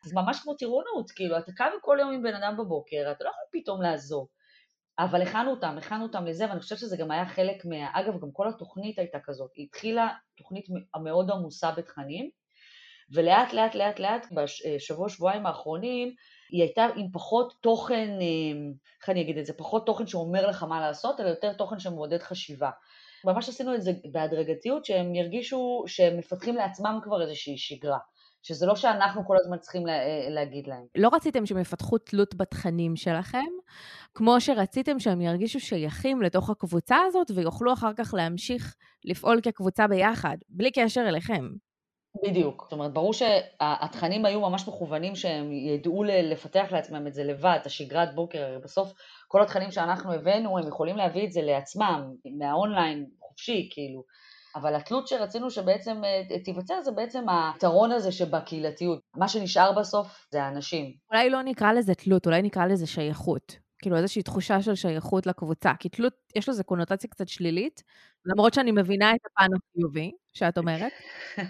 [0.05, 3.29] זה ממש כמו טירונות, כאילו, אתה קם כל יום עם בן אדם בבוקר, אתה לא
[3.29, 4.29] יכול פתאום לעזוב.
[4.99, 8.01] אבל הכנו אותם, הכנו אותם לזה, ואני חושבת שזה גם היה חלק מה...
[8.01, 9.51] אגב, גם כל התוכנית הייתה כזאת.
[9.55, 10.67] היא התחילה תוכנית
[11.03, 12.31] מאוד עמוסה בתכנים,
[13.15, 16.15] ולאט לאט לאט לאט בשבוע שבועיים האחרונים
[16.51, 18.57] היא הייתה עם פחות תוכן, אה,
[19.01, 22.23] איך אני אגיד את זה, פחות תוכן שאומר לך מה לעשות, אלא יותר תוכן שמעודד
[22.23, 22.71] חשיבה.
[23.25, 27.99] ממש עשינו את זה בהדרגתיות, שהם ירגישו שהם מפתחים לעצמם כבר איזושהי שגרה.
[28.43, 30.85] שזה לא שאנחנו כל הזמן צריכים לה, אה, להגיד להם.
[30.97, 33.39] לא רציתם שהם יפתחו תלות בתכנים שלכם,
[34.15, 38.75] כמו שרציתם שהם ירגישו שייכים לתוך הקבוצה הזאת ויוכלו אחר כך להמשיך
[39.05, 41.49] לפעול כקבוצה ביחד, בלי קשר אליכם.
[42.23, 42.63] בדיוק.
[42.63, 47.67] זאת אומרת, ברור שהתכנים היו ממש מכוונים שהם ידעו לפתח לעצמם את זה לבד, את
[47.67, 48.93] השגרת בוקר, הרי בסוף
[49.29, 54.03] כל התכנים שאנחנו הבאנו, הם יכולים להביא את זה לעצמם, מהאונליין, חופשי, כאילו.
[54.57, 59.01] אבל התלות שרצינו שבעצם אה, תיווצר זה בעצם היתרון הזה שבקהילתיות.
[59.17, 60.95] מה שנשאר בסוף זה האנשים.
[61.13, 63.57] אולי לא נקרא לזה תלות, אולי נקרא לזה שייכות.
[63.79, 65.73] כאילו איזושהי תחושה של שייכות לקבוצה.
[65.79, 67.83] כי תלות, יש לזה קונוטציה קצת שלילית,
[68.27, 70.93] למרות שאני מבינה את הפן החיובי שאת אומרת.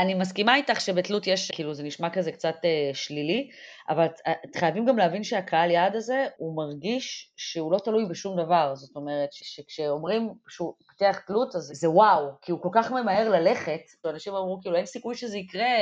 [0.00, 3.50] אני מסכימה איתך שבתלות יש, כאילו זה נשמע כזה קצת אה, שלילי,
[3.88, 8.74] אבל אה, חייבים גם להבין שהקהל יעד הזה, הוא מרגיש שהוא לא תלוי בשום דבר.
[8.74, 13.80] זאת אומרת, שכשאומרים שהוא פיתח תלות, אז זה וואו, כי הוא כל כך ממהר ללכת,
[14.04, 15.76] ואנשים אמרו כאילו אין סיכוי שזה יקרה,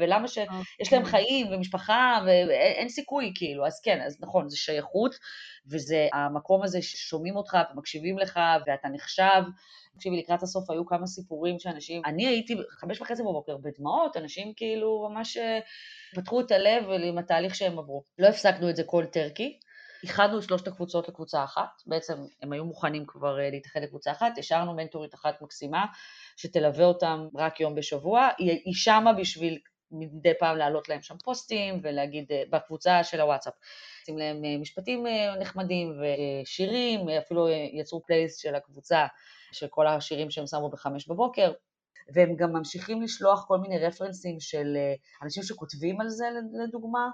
[0.00, 1.10] ולמה שיש להם אוקיי.
[1.10, 5.14] חיים ומשפחה, ואין סיכוי כאילו, אז כן, אז נכון, זה שייכות,
[5.70, 9.42] וזה המקום הזה ששומעים אותך ומקשיבים לך, ואתה נחשב.
[9.94, 15.08] תקשיבי, לקראת הסוף היו כמה סיפורים שאנשים, אני הייתי חמש וחצי בבוקר בדמעות, אנשים כאילו
[15.10, 15.58] ממש אה,
[16.14, 18.04] פתחו את הלב עם התהליך שהם עברו.
[18.18, 19.58] לא הפסקנו את זה כל טרקי.
[20.02, 24.38] איחדנו את שלושת הקבוצות לקבוצה אחת, בעצם הם היו מוכנים כבר אה, להתאחד לקבוצה אחת,
[24.38, 25.84] השארנו מנטורית אחת מקסימה
[26.36, 29.58] שתלווה אותם רק יום בשבוע, היא שמה בשביל
[29.90, 33.54] מדי פעם להעלות להם שם פוסטים ולהגיד אה, בקבוצה של הוואטסאפ.
[34.00, 35.06] עושים להם משפטים
[35.40, 39.06] נחמדים ושירים, אפילו יצרו פלייס של הקבוצה
[39.52, 41.52] של כל השירים שהם שמו בחמש בבוקר,
[42.14, 46.26] והם גם ממשיכים לשלוח כל מיני רפרנסים של אה, אנשים שכותבים על זה
[46.64, 47.08] לדוגמה,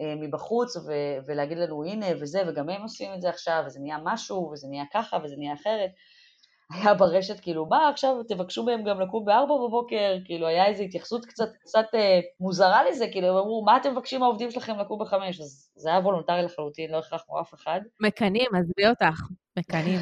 [0.00, 3.98] אה, מבחוץ, ו- ולהגיד לנו הנה וזה, וגם הם עושים את זה עכשיו, וזה נהיה
[4.04, 5.90] משהו, וזה נהיה ככה, וזה נהיה אחרת.
[6.72, 11.26] היה ברשת כאילו, מה עכשיו תבקשו מהם גם לקום בארבע בבוקר, כאילו היה איזו התייחסות
[11.26, 15.40] קצת, קצת אה, מוזרה לזה, כאילו הם אמרו, מה אתם מבקשים מהעובדים שלכם לקום בחמש?
[15.40, 17.80] אז זה היה וולונטרי לחלוטין, לא הכרחנו אף אחד.
[18.00, 19.20] מקנאים, עזבי אותך,
[19.58, 20.00] מקנאים.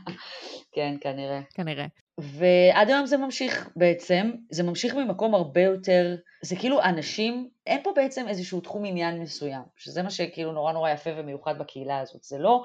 [0.74, 1.40] כן, כנראה.
[1.54, 1.86] כנראה.
[2.18, 7.92] ועד היום זה ממשיך בעצם, זה ממשיך ממקום הרבה יותר, זה כאילו אנשים, אין פה
[7.96, 12.38] בעצם איזשהו תחום עניין מסוים, שזה מה שכאילו נורא נורא יפה ומיוחד בקהילה הזאת, זה
[12.38, 12.64] לא,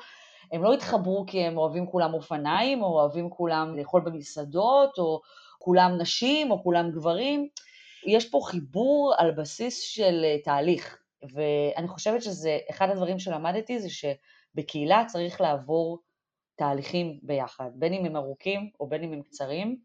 [0.51, 5.21] הם לא התחברו כי הם אוהבים כולם אופניים, או אוהבים כולם לאכול במסעדות, או
[5.59, 7.47] כולם נשים, או כולם גברים,
[8.07, 10.97] יש פה חיבור על בסיס של אה, תהליך,
[11.33, 15.99] ואני חושבת שזה, אחד הדברים שלמדתי זה שבקהילה צריך לעבור
[16.55, 19.77] תהליכים ביחד, בין אם הם ארוכים או בין אם הם קצרים.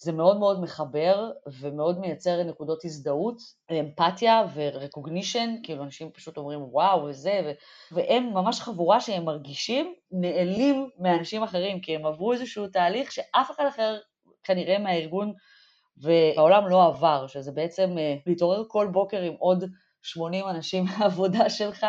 [0.00, 3.36] זה מאוד מאוד מחבר ומאוד מייצר נקודות הזדהות,
[3.70, 7.50] אמפתיה ורקוגנישן, כאילו אנשים פשוט אומרים וואו וזה, ו...
[7.94, 13.66] והם ממש חבורה שהם מרגישים נעלים מאנשים אחרים, כי הם עברו איזשהו תהליך שאף אחד
[13.68, 13.98] אחר
[14.44, 15.32] כנראה מהארגון
[15.96, 19.64] והעולם לא עבר, שזה בעצם אה, להתעורר כל בוקר עם עוד
[20.02, 21.86] 80 אנשים מהעבודה שלך,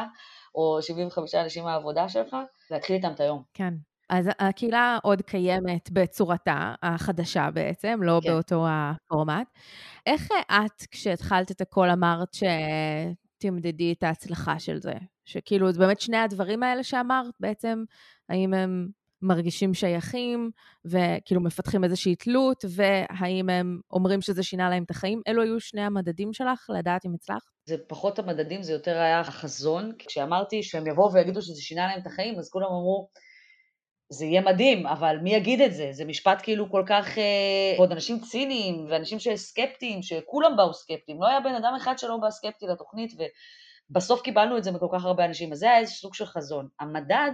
[0.55, 2.35] או 75 אנשים מהעבודה שלך,
[2.71, 3.43] להתחיל איתם את היום.
[3.53, 3.73] כן,
[4.09, 8.29] אז הקהילה עוד קיימת בצורתה החדשה בעצם, לא כן.
[8.29, 9.47] באותו הפורמט.
[10.05, 14.93] איך את, כשהתחלת את הכל, אמרת שתמדדי את ההצלחה של זה?
[15.25, 17.83] שכאילו, זה באמת שני הדברים האלה שאמרת, בעצם,
[18.29, 18.87] האם הם
[19.21, 20.51] מרגישים שייכים,
[20.85, 25.21] וכאילו מפתחים איזושהי תלות, והאם הם אומרים שזה שינה להם את החיים?
[25.27, 27.49] אלו היו שני המדדים שלך, לדעת אם הצלחת?
[27.65, 29.91] זה פחות המדדים, זה יותר היה החזון.
[29.99, 33.09] כשאמרתי שהם יבואו ויגידו שזה שינה להם את החיים, אז כולם אמרו,
[34.09, 35.89] זה יהיה מדהים, אבל מי יגיד את זה?
[35.91, 37.17] זה משפט כאילו כל כך...
[37.17, 42.17] אה, עוד אנשים ציניים ואנשים שסקפטיים, שכולם באו סקפטיים, לא היה בן אדם אחד שלא
[42.17, 43.13] בא סקפטי לתוכנית,
[43.91, 46.67] ובסוף קיבלנו את זה מכל כך הרבה אנשים, אז זה היה איזה סוג של חזון.
[46.79, 47.31] המדד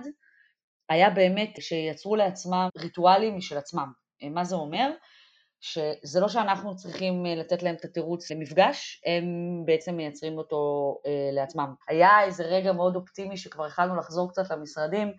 [0.90, 3.92] היה באמת שיצרו לעצמם ריטואלים משל עצמם.
[4.24, 4.92] אה, מה זה אומר?
[5.62, 9.26] שזה לא שאנחנו צריכים אה, לתת להם את התירוץ למפגש, הם
[9.66, 11.74] בעצם מייצרים אותו אה, לעצמם.
[11.88, 15.14] היה איזה רגע מאוד אופטימי שכבר התחלנו לחזור קצת למשרדים,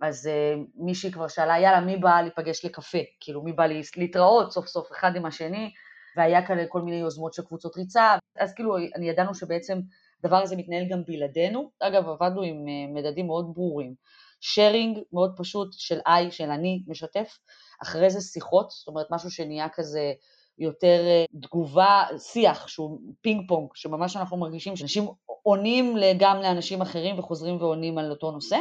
[0.00, 2.98] אז uh, מישהי כבר שאלה, יאללה, מי בא להיפגש לקפה?
[3.20, 5.70] כאילו, מי בא להתראות סוף סוף אחד עם השני?
[6.16, 9.80] והיה כאלה כל מיני יוזמות של קבוצות ריצה, אז כאילו, אני ידענו שבעצם
[10.24, 11.70] הדבר הזה מתנהל גם בלעדינו.
[11.80, 13.94] אגב, עבדנו עם uh, מדדים מאוד ברורים.
[14.40, 17.38] שיירינג מאוד פשוט של I, של אני משתף,
[17.82, 20.12] אחרי זה שיחות, זאת אומרת משהו שנהיה כזה
[20.58, 25.08] יותר אה, תגובה, שיח שהוא פינג פונג, שממש אנחנו מרגישים שאנשים
[25.42, 28.58] עונים גם לאנשים אחרים וחוזרים ועונים על אותו נושא.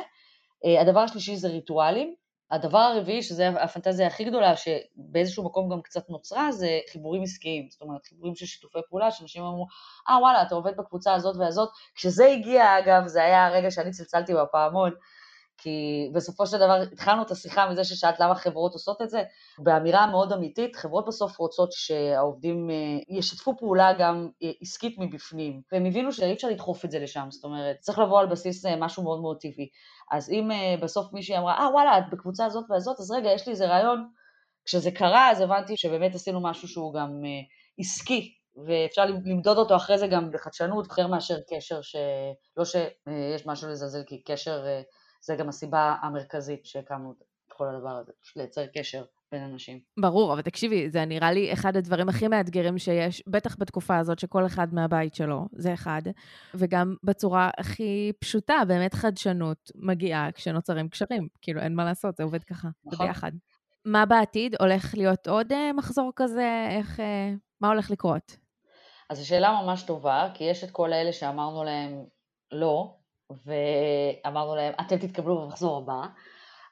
[0.66, 2.16] אה, הדבר השלישי זה ריטואלים.
[2.52, 7.68] הדבר הרביעי, שזה הפנטזיה הכי גדולה, שבאיזשהו מקום גם קצת נוצרה, זה חיבורים עסקיים.
[7.70, 9.68] זאת אומרת, חיבורים של שיתופי פעולה, שאנשים אמרו,
[10.10, 11.70] אה וואלה, אתה עובד בקבוצה הזאת והזאת.
[11.96, 14.92] כשזה הגיע, אגב, זה היה הרגע שאני צלצלתי בפעמון,
[15.62, 19.24] כי בסופו של דבר התחלנו את השיחה מזה ששאלת למה חברות עושות את זה,
[19.60, 22.76] באמירה מאוד אמיתית, חברות בסוף רוצות שהעובדים אה,
[23.18, 27.44] ישתפו פעולה גם אה, עסקית מבפנים, והם הבינו שאי אפשר לדחוף את זה לשם, זאת
[27.44, 29.70] אומרת, צריך לבוא על בסיס אה, משהו מאוד מאוד טבעי.
[30.12, 30.50] אז אם
[30.82, 34.08] בסוף מישהי אמרה, אה וואלה, את בקבוצה הזאת והזאת, אז רגע, יש לי איזה רעיון,
[34.66, 37.10] כשזה קרה אז הבנתי שבאמת עשינו משהו שהוא גם
[37.80, 38.34] עסקי,
[38.68, 44.24] ואפשר למדוד אותו אחרי זה גם בחדשנות, אחר מאשר קשר, שלא שיש משהו לזלזל, כי
[44.24, 44.66] קשר
[45.22, 49.80] זה גם הסיבה המרכזית שהקמנו את כל הדבר הזה, לייצר קשר בין אנשים.
[50.00, 54.46] ברור, אבל תקשיבי, זה נראה לי אחד הדברים הכי מאתגרים שיש, בטח בתקופה הזאת שכל
[54.46, 56.02] אחד מהבית שלו, זה אחד,
[56.54, 61.28] וגם בצורה הכי פשוטה, באמת חדשנות מגיעה כשנוצרים קשרים.
[61.42, 62.98] כאילו, אין מה לעשות, זה עובד ככה, נכון.
[62.98, 63.32] זה ביחד.
[63.86, 64.56] מה בעתיד?
[64.60, 66.68] הולך להיות עוד uh, מחזור כזה?
[66.70, 67.02] איך, uh,
[67.62, 68.38] מה הולך לקרות?
[69.10, 72.04] אז זו שאלה ממש טובה, כי יש את כל האלה שאמרנו להם
[72.52, 72.96] לא,
[73.46, 76.08] ואמרנו להם, אתם תתקבלו במחזור הבא.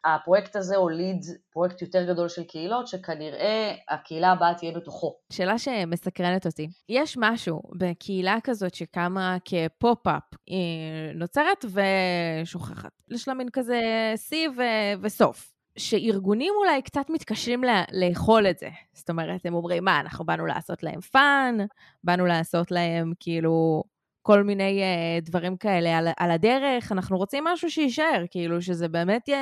[0.05, 5.15] הפרויקט הזה הוליד פרויקט יותר גדול של קהילות, שכנראה הקהילה הבאה תהיה בתוכו.
[5.31, 12.91] שאלה שמסקרנת אותי, יש משהו בקהילה כזאת שקמה כפופ-אפ, היא נוצרת ושוכחת.
[13.11, 13.81] יש לה מין כזה
[14.15, 15.53] שיא ו- וסוף.
[15.77, 18.69] שארגונים אולי קצת מתקשים לה, לאכול את זה.
[18.93, 21.57] זאת אומרת, הם אומרים, מה, אנחנו באנו לעשות להם fun,
[22.03, 23.83] באנו לעשות להם כאילו
[24.27, 29.29] כל מיני אה, דברים כאלה על, על הדרך, אנחנו רוצים משהו שיישאר, כאילו, שזה באמת
[29.29, 29.33] י,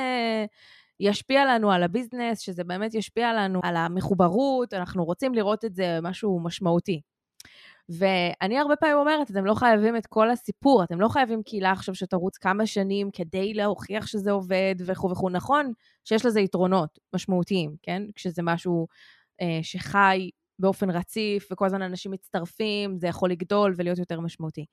[1.00, 5.74] ישפיע לנו על ה business, שזה באמת ישפיע לנו על המחוברות, אנחנו רוצים לראות את
[5.74, 7.00] זה משהו משמעותי.
[7.88, 11.94] ואני הרבה פעמים אומרת, אתם לא חייבים את כל הסיפור, אתם לא חייבים קהילה עכשיו
[11.94, 15.30] שתרוץ כמה שנים כדי להוכיח שזה עובד וכו' וכו'.
[15.30, 15.72] נכון
[16.04, 18.02] שיש לזה יתרונות משמעותיים, כן?
[18.14, 18.86] כשזה משהו
[19.40, 24.66] אה, שחי באופן רציף, וכל הזמן אנשים מצטרפים, זה יכול לגדול ולהיות יותר משמעותי.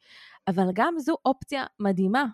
[0.47, 2.25] אבל גם זו אופציה מדהימה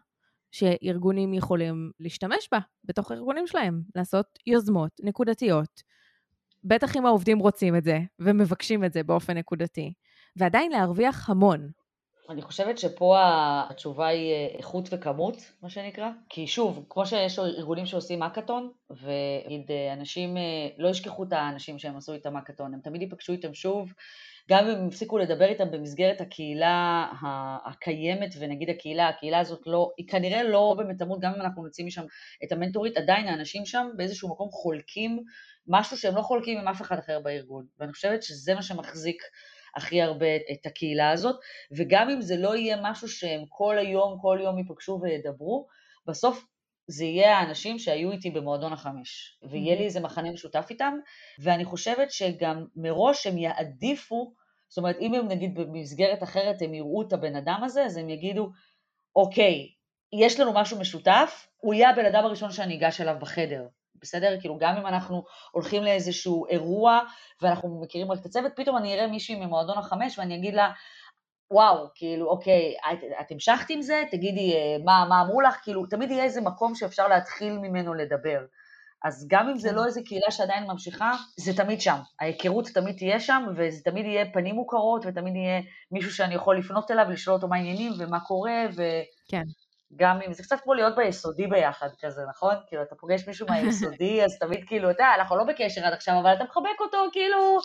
[0.51, 5.83] שארגונים יכולים להשתמש בה בתוך הארגונים שלהם, לעשות יוזמות נקודתיות.
[6.63, 9.93] בטח אם העובדים רוצים את זה ומבקשים את זה באופן נקודתי,
[10.35, 11.69] ועדיין להרוויח המון.
[12.29, 13.15] אני חושבת שפה
[13.69, 16.09] התשובה היא אה, איכות וכמות, מה שנקרא.
[16.29, 22.13] כי שוב, כמו שיש ארגונים שעושים האקתון, ואנשים אה, לא ישכחו את האנשים שהם עשו
[22.13, 23.93] איתם האקתון, הם תמיד ייפגשו איתם שוב,
[24.49, 27.07] גם אם הם הפסיקו לדבר איתם במסגרת הקהילה
[27.65, 32.03] הקיימת, ונגיד הקהילה, הקהילה הזאת לא, היא כנראה לא במתמות, גם אם אנחנו נוציא משם
[32.43, 35.23] את המנטורית, עדיין האנשים שם באיזשהו מקום חולקים
[35.67, 37.65] משהו שהם לא חולקים עם אף אחד אחר בארגון.
[37.79, 39.23] ואני חושבת שזה מה שמחזיק
[39.75, 41.35] הכי הרבה את הקהילה הזאת,
[41.71, 45.67] וגם אם זה לא יהיה משהו שהם כל היום, כל יום ייפגשו וידברו,
[46.07, 46.45] בסוף
[46.87, 50.93] זה יהיה האנשים שהיו איתי במועדון החמש, ויהיה לי איזה מחנה משותף איתם,
[51.39, 54.33] ואני חושבת שגם מראש הם יעדיפו,
[54.69, 58.09] זאת אומרת, אם הם נגיד במסגרת אחרת הם יראו את הבן אדם הזה, אז הם
[58.09, 58.49] יגידו,
[59.15, 59.69] אוקיי,
[60.13, 63.67] יש לנו משהו משותף, הוא יהיה הבן אדם הראשון שאני אגש אליו בחדר,
[64.01, 64.39] בסדר?
[64.39, 66.99] כאילו גם אם אנחנו הולכים לאיזשהו אירוע
[67.41, 70.71] ואנחנו מכירים רק את הצוות, פתאום אני אראה מישהי ממועדון החמש ואני אגיד לה,
[71.51, 74.03] וואו, כאילו, אוקיי, את, את המשכת עם זה?
[74.11, 75.55] תגידי, אה, מה, מה אמרו לך?
[75.63, 78.39] כאילו, תמיד יהיה איזה מקום שאפשר להתחיל ממנו לדבר.
[79.03, 81.97] אז גם אם זה לא איזה קהילה שעדיין ממשיכה, זה תמיד שם.
[82.21, 86.91] ההיכרות תמיד תהיה שם, וזה תמיד יהיה פנים מוכרות, ותמיד יהיה מישהו שאני יכול לפנות
[86.91, 88.83] אליו ולשאול אותו מה העניינים ומה קורה, ו...
[89.27, 89.43] כן.
[89.95, 92.55] גם אם זה קצת כמו להיות ביסודי ביחד כזה, נכון?
[92.67, 96.33] כאילו, אתה פוגש מישהו מהיסודי, אז תמיד כאילו, אתה, אנחנו לא בקשר עד עכשיו, אבל
[96.33, 97.59] אתה מחבק אותו, כאילו,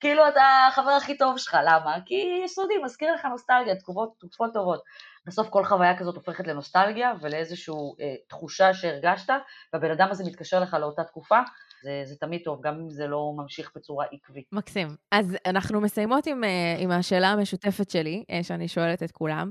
[0.00, 1.96] כאילו אתה החבר הכי טוב שלך, למה?
[2.06, 4.82] כי יסודי, מזכיר לך נוסטלגיה, תקופות, תקופות טובות.
[5.26, 9.32] בסוף כל חוויה כזאת הופכת לנוסטלגיה ולאיזושהי אה, תחושה שהרגשת,
[9.72, 11.38] והבן אדם הזה מתקשר לך לאותה תקופה,
[11.82, 14.44] זה, זה תמיד טוב, גם אם זה לא ממשיך בצורה עקבית.
[14.52, 14.88] מקסים.
[15.12, 19.50] אז אנחנו מסיימות עם, אה, עם השאלה המשותפת שלי, אה, שאני שואלת את כולם.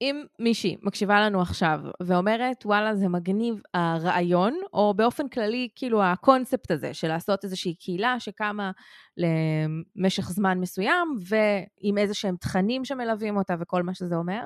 [0.00, 6.70] אם מישהי מקשיבה לנו עכשיו ואומרת, וואלה, זה מגניב הרעיון, או באופן כללי, כאילו הקונספט
[6.70, 8.70] הזה של לעשות איזושהי קהילה שקמה
[9.16, 14.42] למשך זמן מסוים, ועם איזה שהם תכנים שמלווים אותה וכל מה שזה אומר,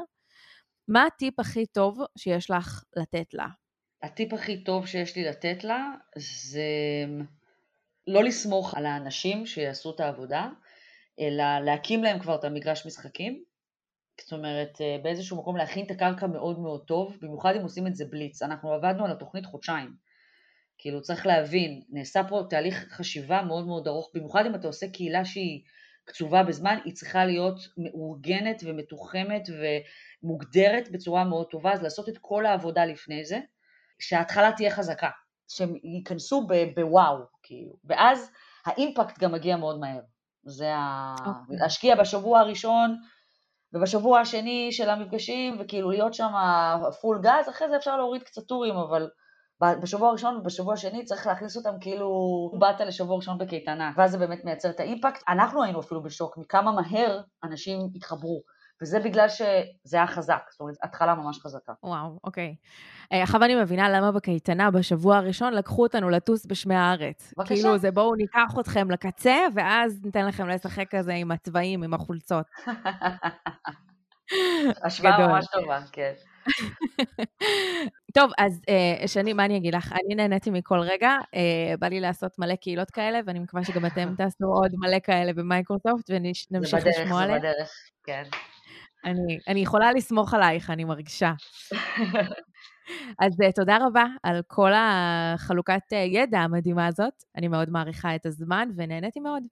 [0.88, 3.61] מה הטיפ הכי טוב שיש לך לתת לה?
[4.02, 6.62] הטיפ הכי טוב שיש לי לתת לה זה
[8.06, 10.48] לא לסמוך על האנשים שיעשו את העבודה,
[11.20, 13.42] אלא להקים להם כבר את המגרש משחקים,
[14.20, 17.94] זאת אומרת, אה, באיזשהו מקום להכין את הקרקע מאוד מאוד טוב, במיוחד אם עושים את
[17.94, 18.42] זה בליץ.
[18.42, 19.94] אנחנו עבדנו על התוכנית חודשיים.
[20.78, 25.24] כאילו, צריך להבין, נעשה פה תהליך חשיבה מאוד מאוד ארוך, במיוחד אם אתה עושה קהילה
[25.24, 25.62] שהיא
[26.04, 29.48] קצובה בזמן, היא צריכה להיות מאורגנת ומתוחמת
[30.22, 33.38] ומוגדרת בצורה מאוד טובה, אז לעשות את כל העבודה לפני זה,
[33.98, 35.10] שההתחלה תהיה חזקה,
[35.48, 38.30] שהם ייכנסו בוואו, כאילו, ואז
[38.66, 40.00] האימפקט גם מגיע מאוד מהר.
[40.44, 41.14] זה ה...
[41.18, 41.28] Okay.
[41.28, 41.56] אוקיי.
[41.56, 42.96] להשקיע בשבוע הראשון
[43.72, 46.32] ובשבוע השני של המפגשים, וכאילו להיות שם
[47.00, 49.08] פול גז, אחרי זה אפשר להוריד קצת טורים, אבל
[49.60, 52.08] בשבוע הראשון ובשבוע השני צריך להכניס אותם כאילו
[52.58, 55.22] באת לשבוע ראשון בקייטנה, ואז זה באמת מייצר את האימפקט.
[55.28, 58.42] אנחנו היינו אפילו בשוק מכמה מהר אנשים התחברו.
[58.82, 61.72] וזה בגלל שזה היה חזק, זאת אומרת, התחלה ממש חזקה.
[61.82, 62.54] וואו, אוקיי.
[63.12, 67.34] אה, עכשיו אני מבינה למה בקייטנה בשבוע הראשון לקחו אותנו לטוס בשמי הארץ.
[67.36, 67.54] בבקשה.
[67.54, 72.46] כאילו זה בואו ניקח אתכם לקצה, ואז ניתן לכם לשחק כזה עם הצבעים, עם החולצות.
[74.84, 76.12] השוואה ממש טובה, כן.
[78.14, 78.60] טוב, אז
[79.02, 79.92] uh, שני, מה אני אגיד לך?
[79.92, 84.14] אני נהניתי מכל רגע, uh, בא לי לעשות מלא קהילות כאלה, ואני מקווה שגם אתם
[84.18, 87.40] תעשו עוד מלא כאלה במייקרוסופט, ונמשיך לשמוע עליהם.
[87.40, 87.70] זה בדרך, זה בדרך,
[88.04, 88.22] כן.
[89.04, 91.32] אני, אני יכולה לסמוך עלייך, אני מרגישה.
[93.18, 97.12] אז uh, תודה רבה על כל החלוקת uh, ידע המדהימה הזאת.
[97.36, 99.42] אני מאוד מעריכה את הזמן ונהניתי מאוד.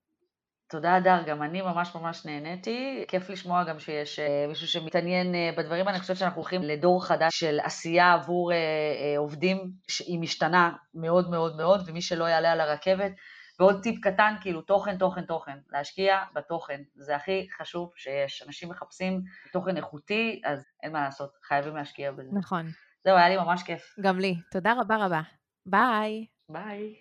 [0.70, 3.04] תודה, הדר, גם אני ממש ממש נהניתי.
[3.08, 5.88] כיף לשמוע גם שיש uh, מישהו שמתעניין בדברים.
[5.88, 8.52] אני חושבת שאנחנו הולכים לדור חדש של עשייה עבור
[9.18, 13.12] עובדים, שהיא משתנה מאוד מאוד מאוד, ומי שלא יעלה על הרכבת.
[13.60, 15.58] ועוד טיפ קטן, כאילו תוכן, תוכן, תוכן.
[15.72, 18.42] להשקיע בתוכן, זה הכי חשוב שיש.
[18.46, 22.30] אנשים מחפשים תוכן איכותי, אז אין מה לעשות, חייבים להשקיע בזה.
[22.32, 22.66] נכון.
[23.04, 23.94] זהו, היה לי ממש כיף.
[24.00, 24.34] גם לי.
[24.50, 25.20] תודה רבה רבה.
[25.66, 26.26] ביי.
[26.48, 26.94] ביי.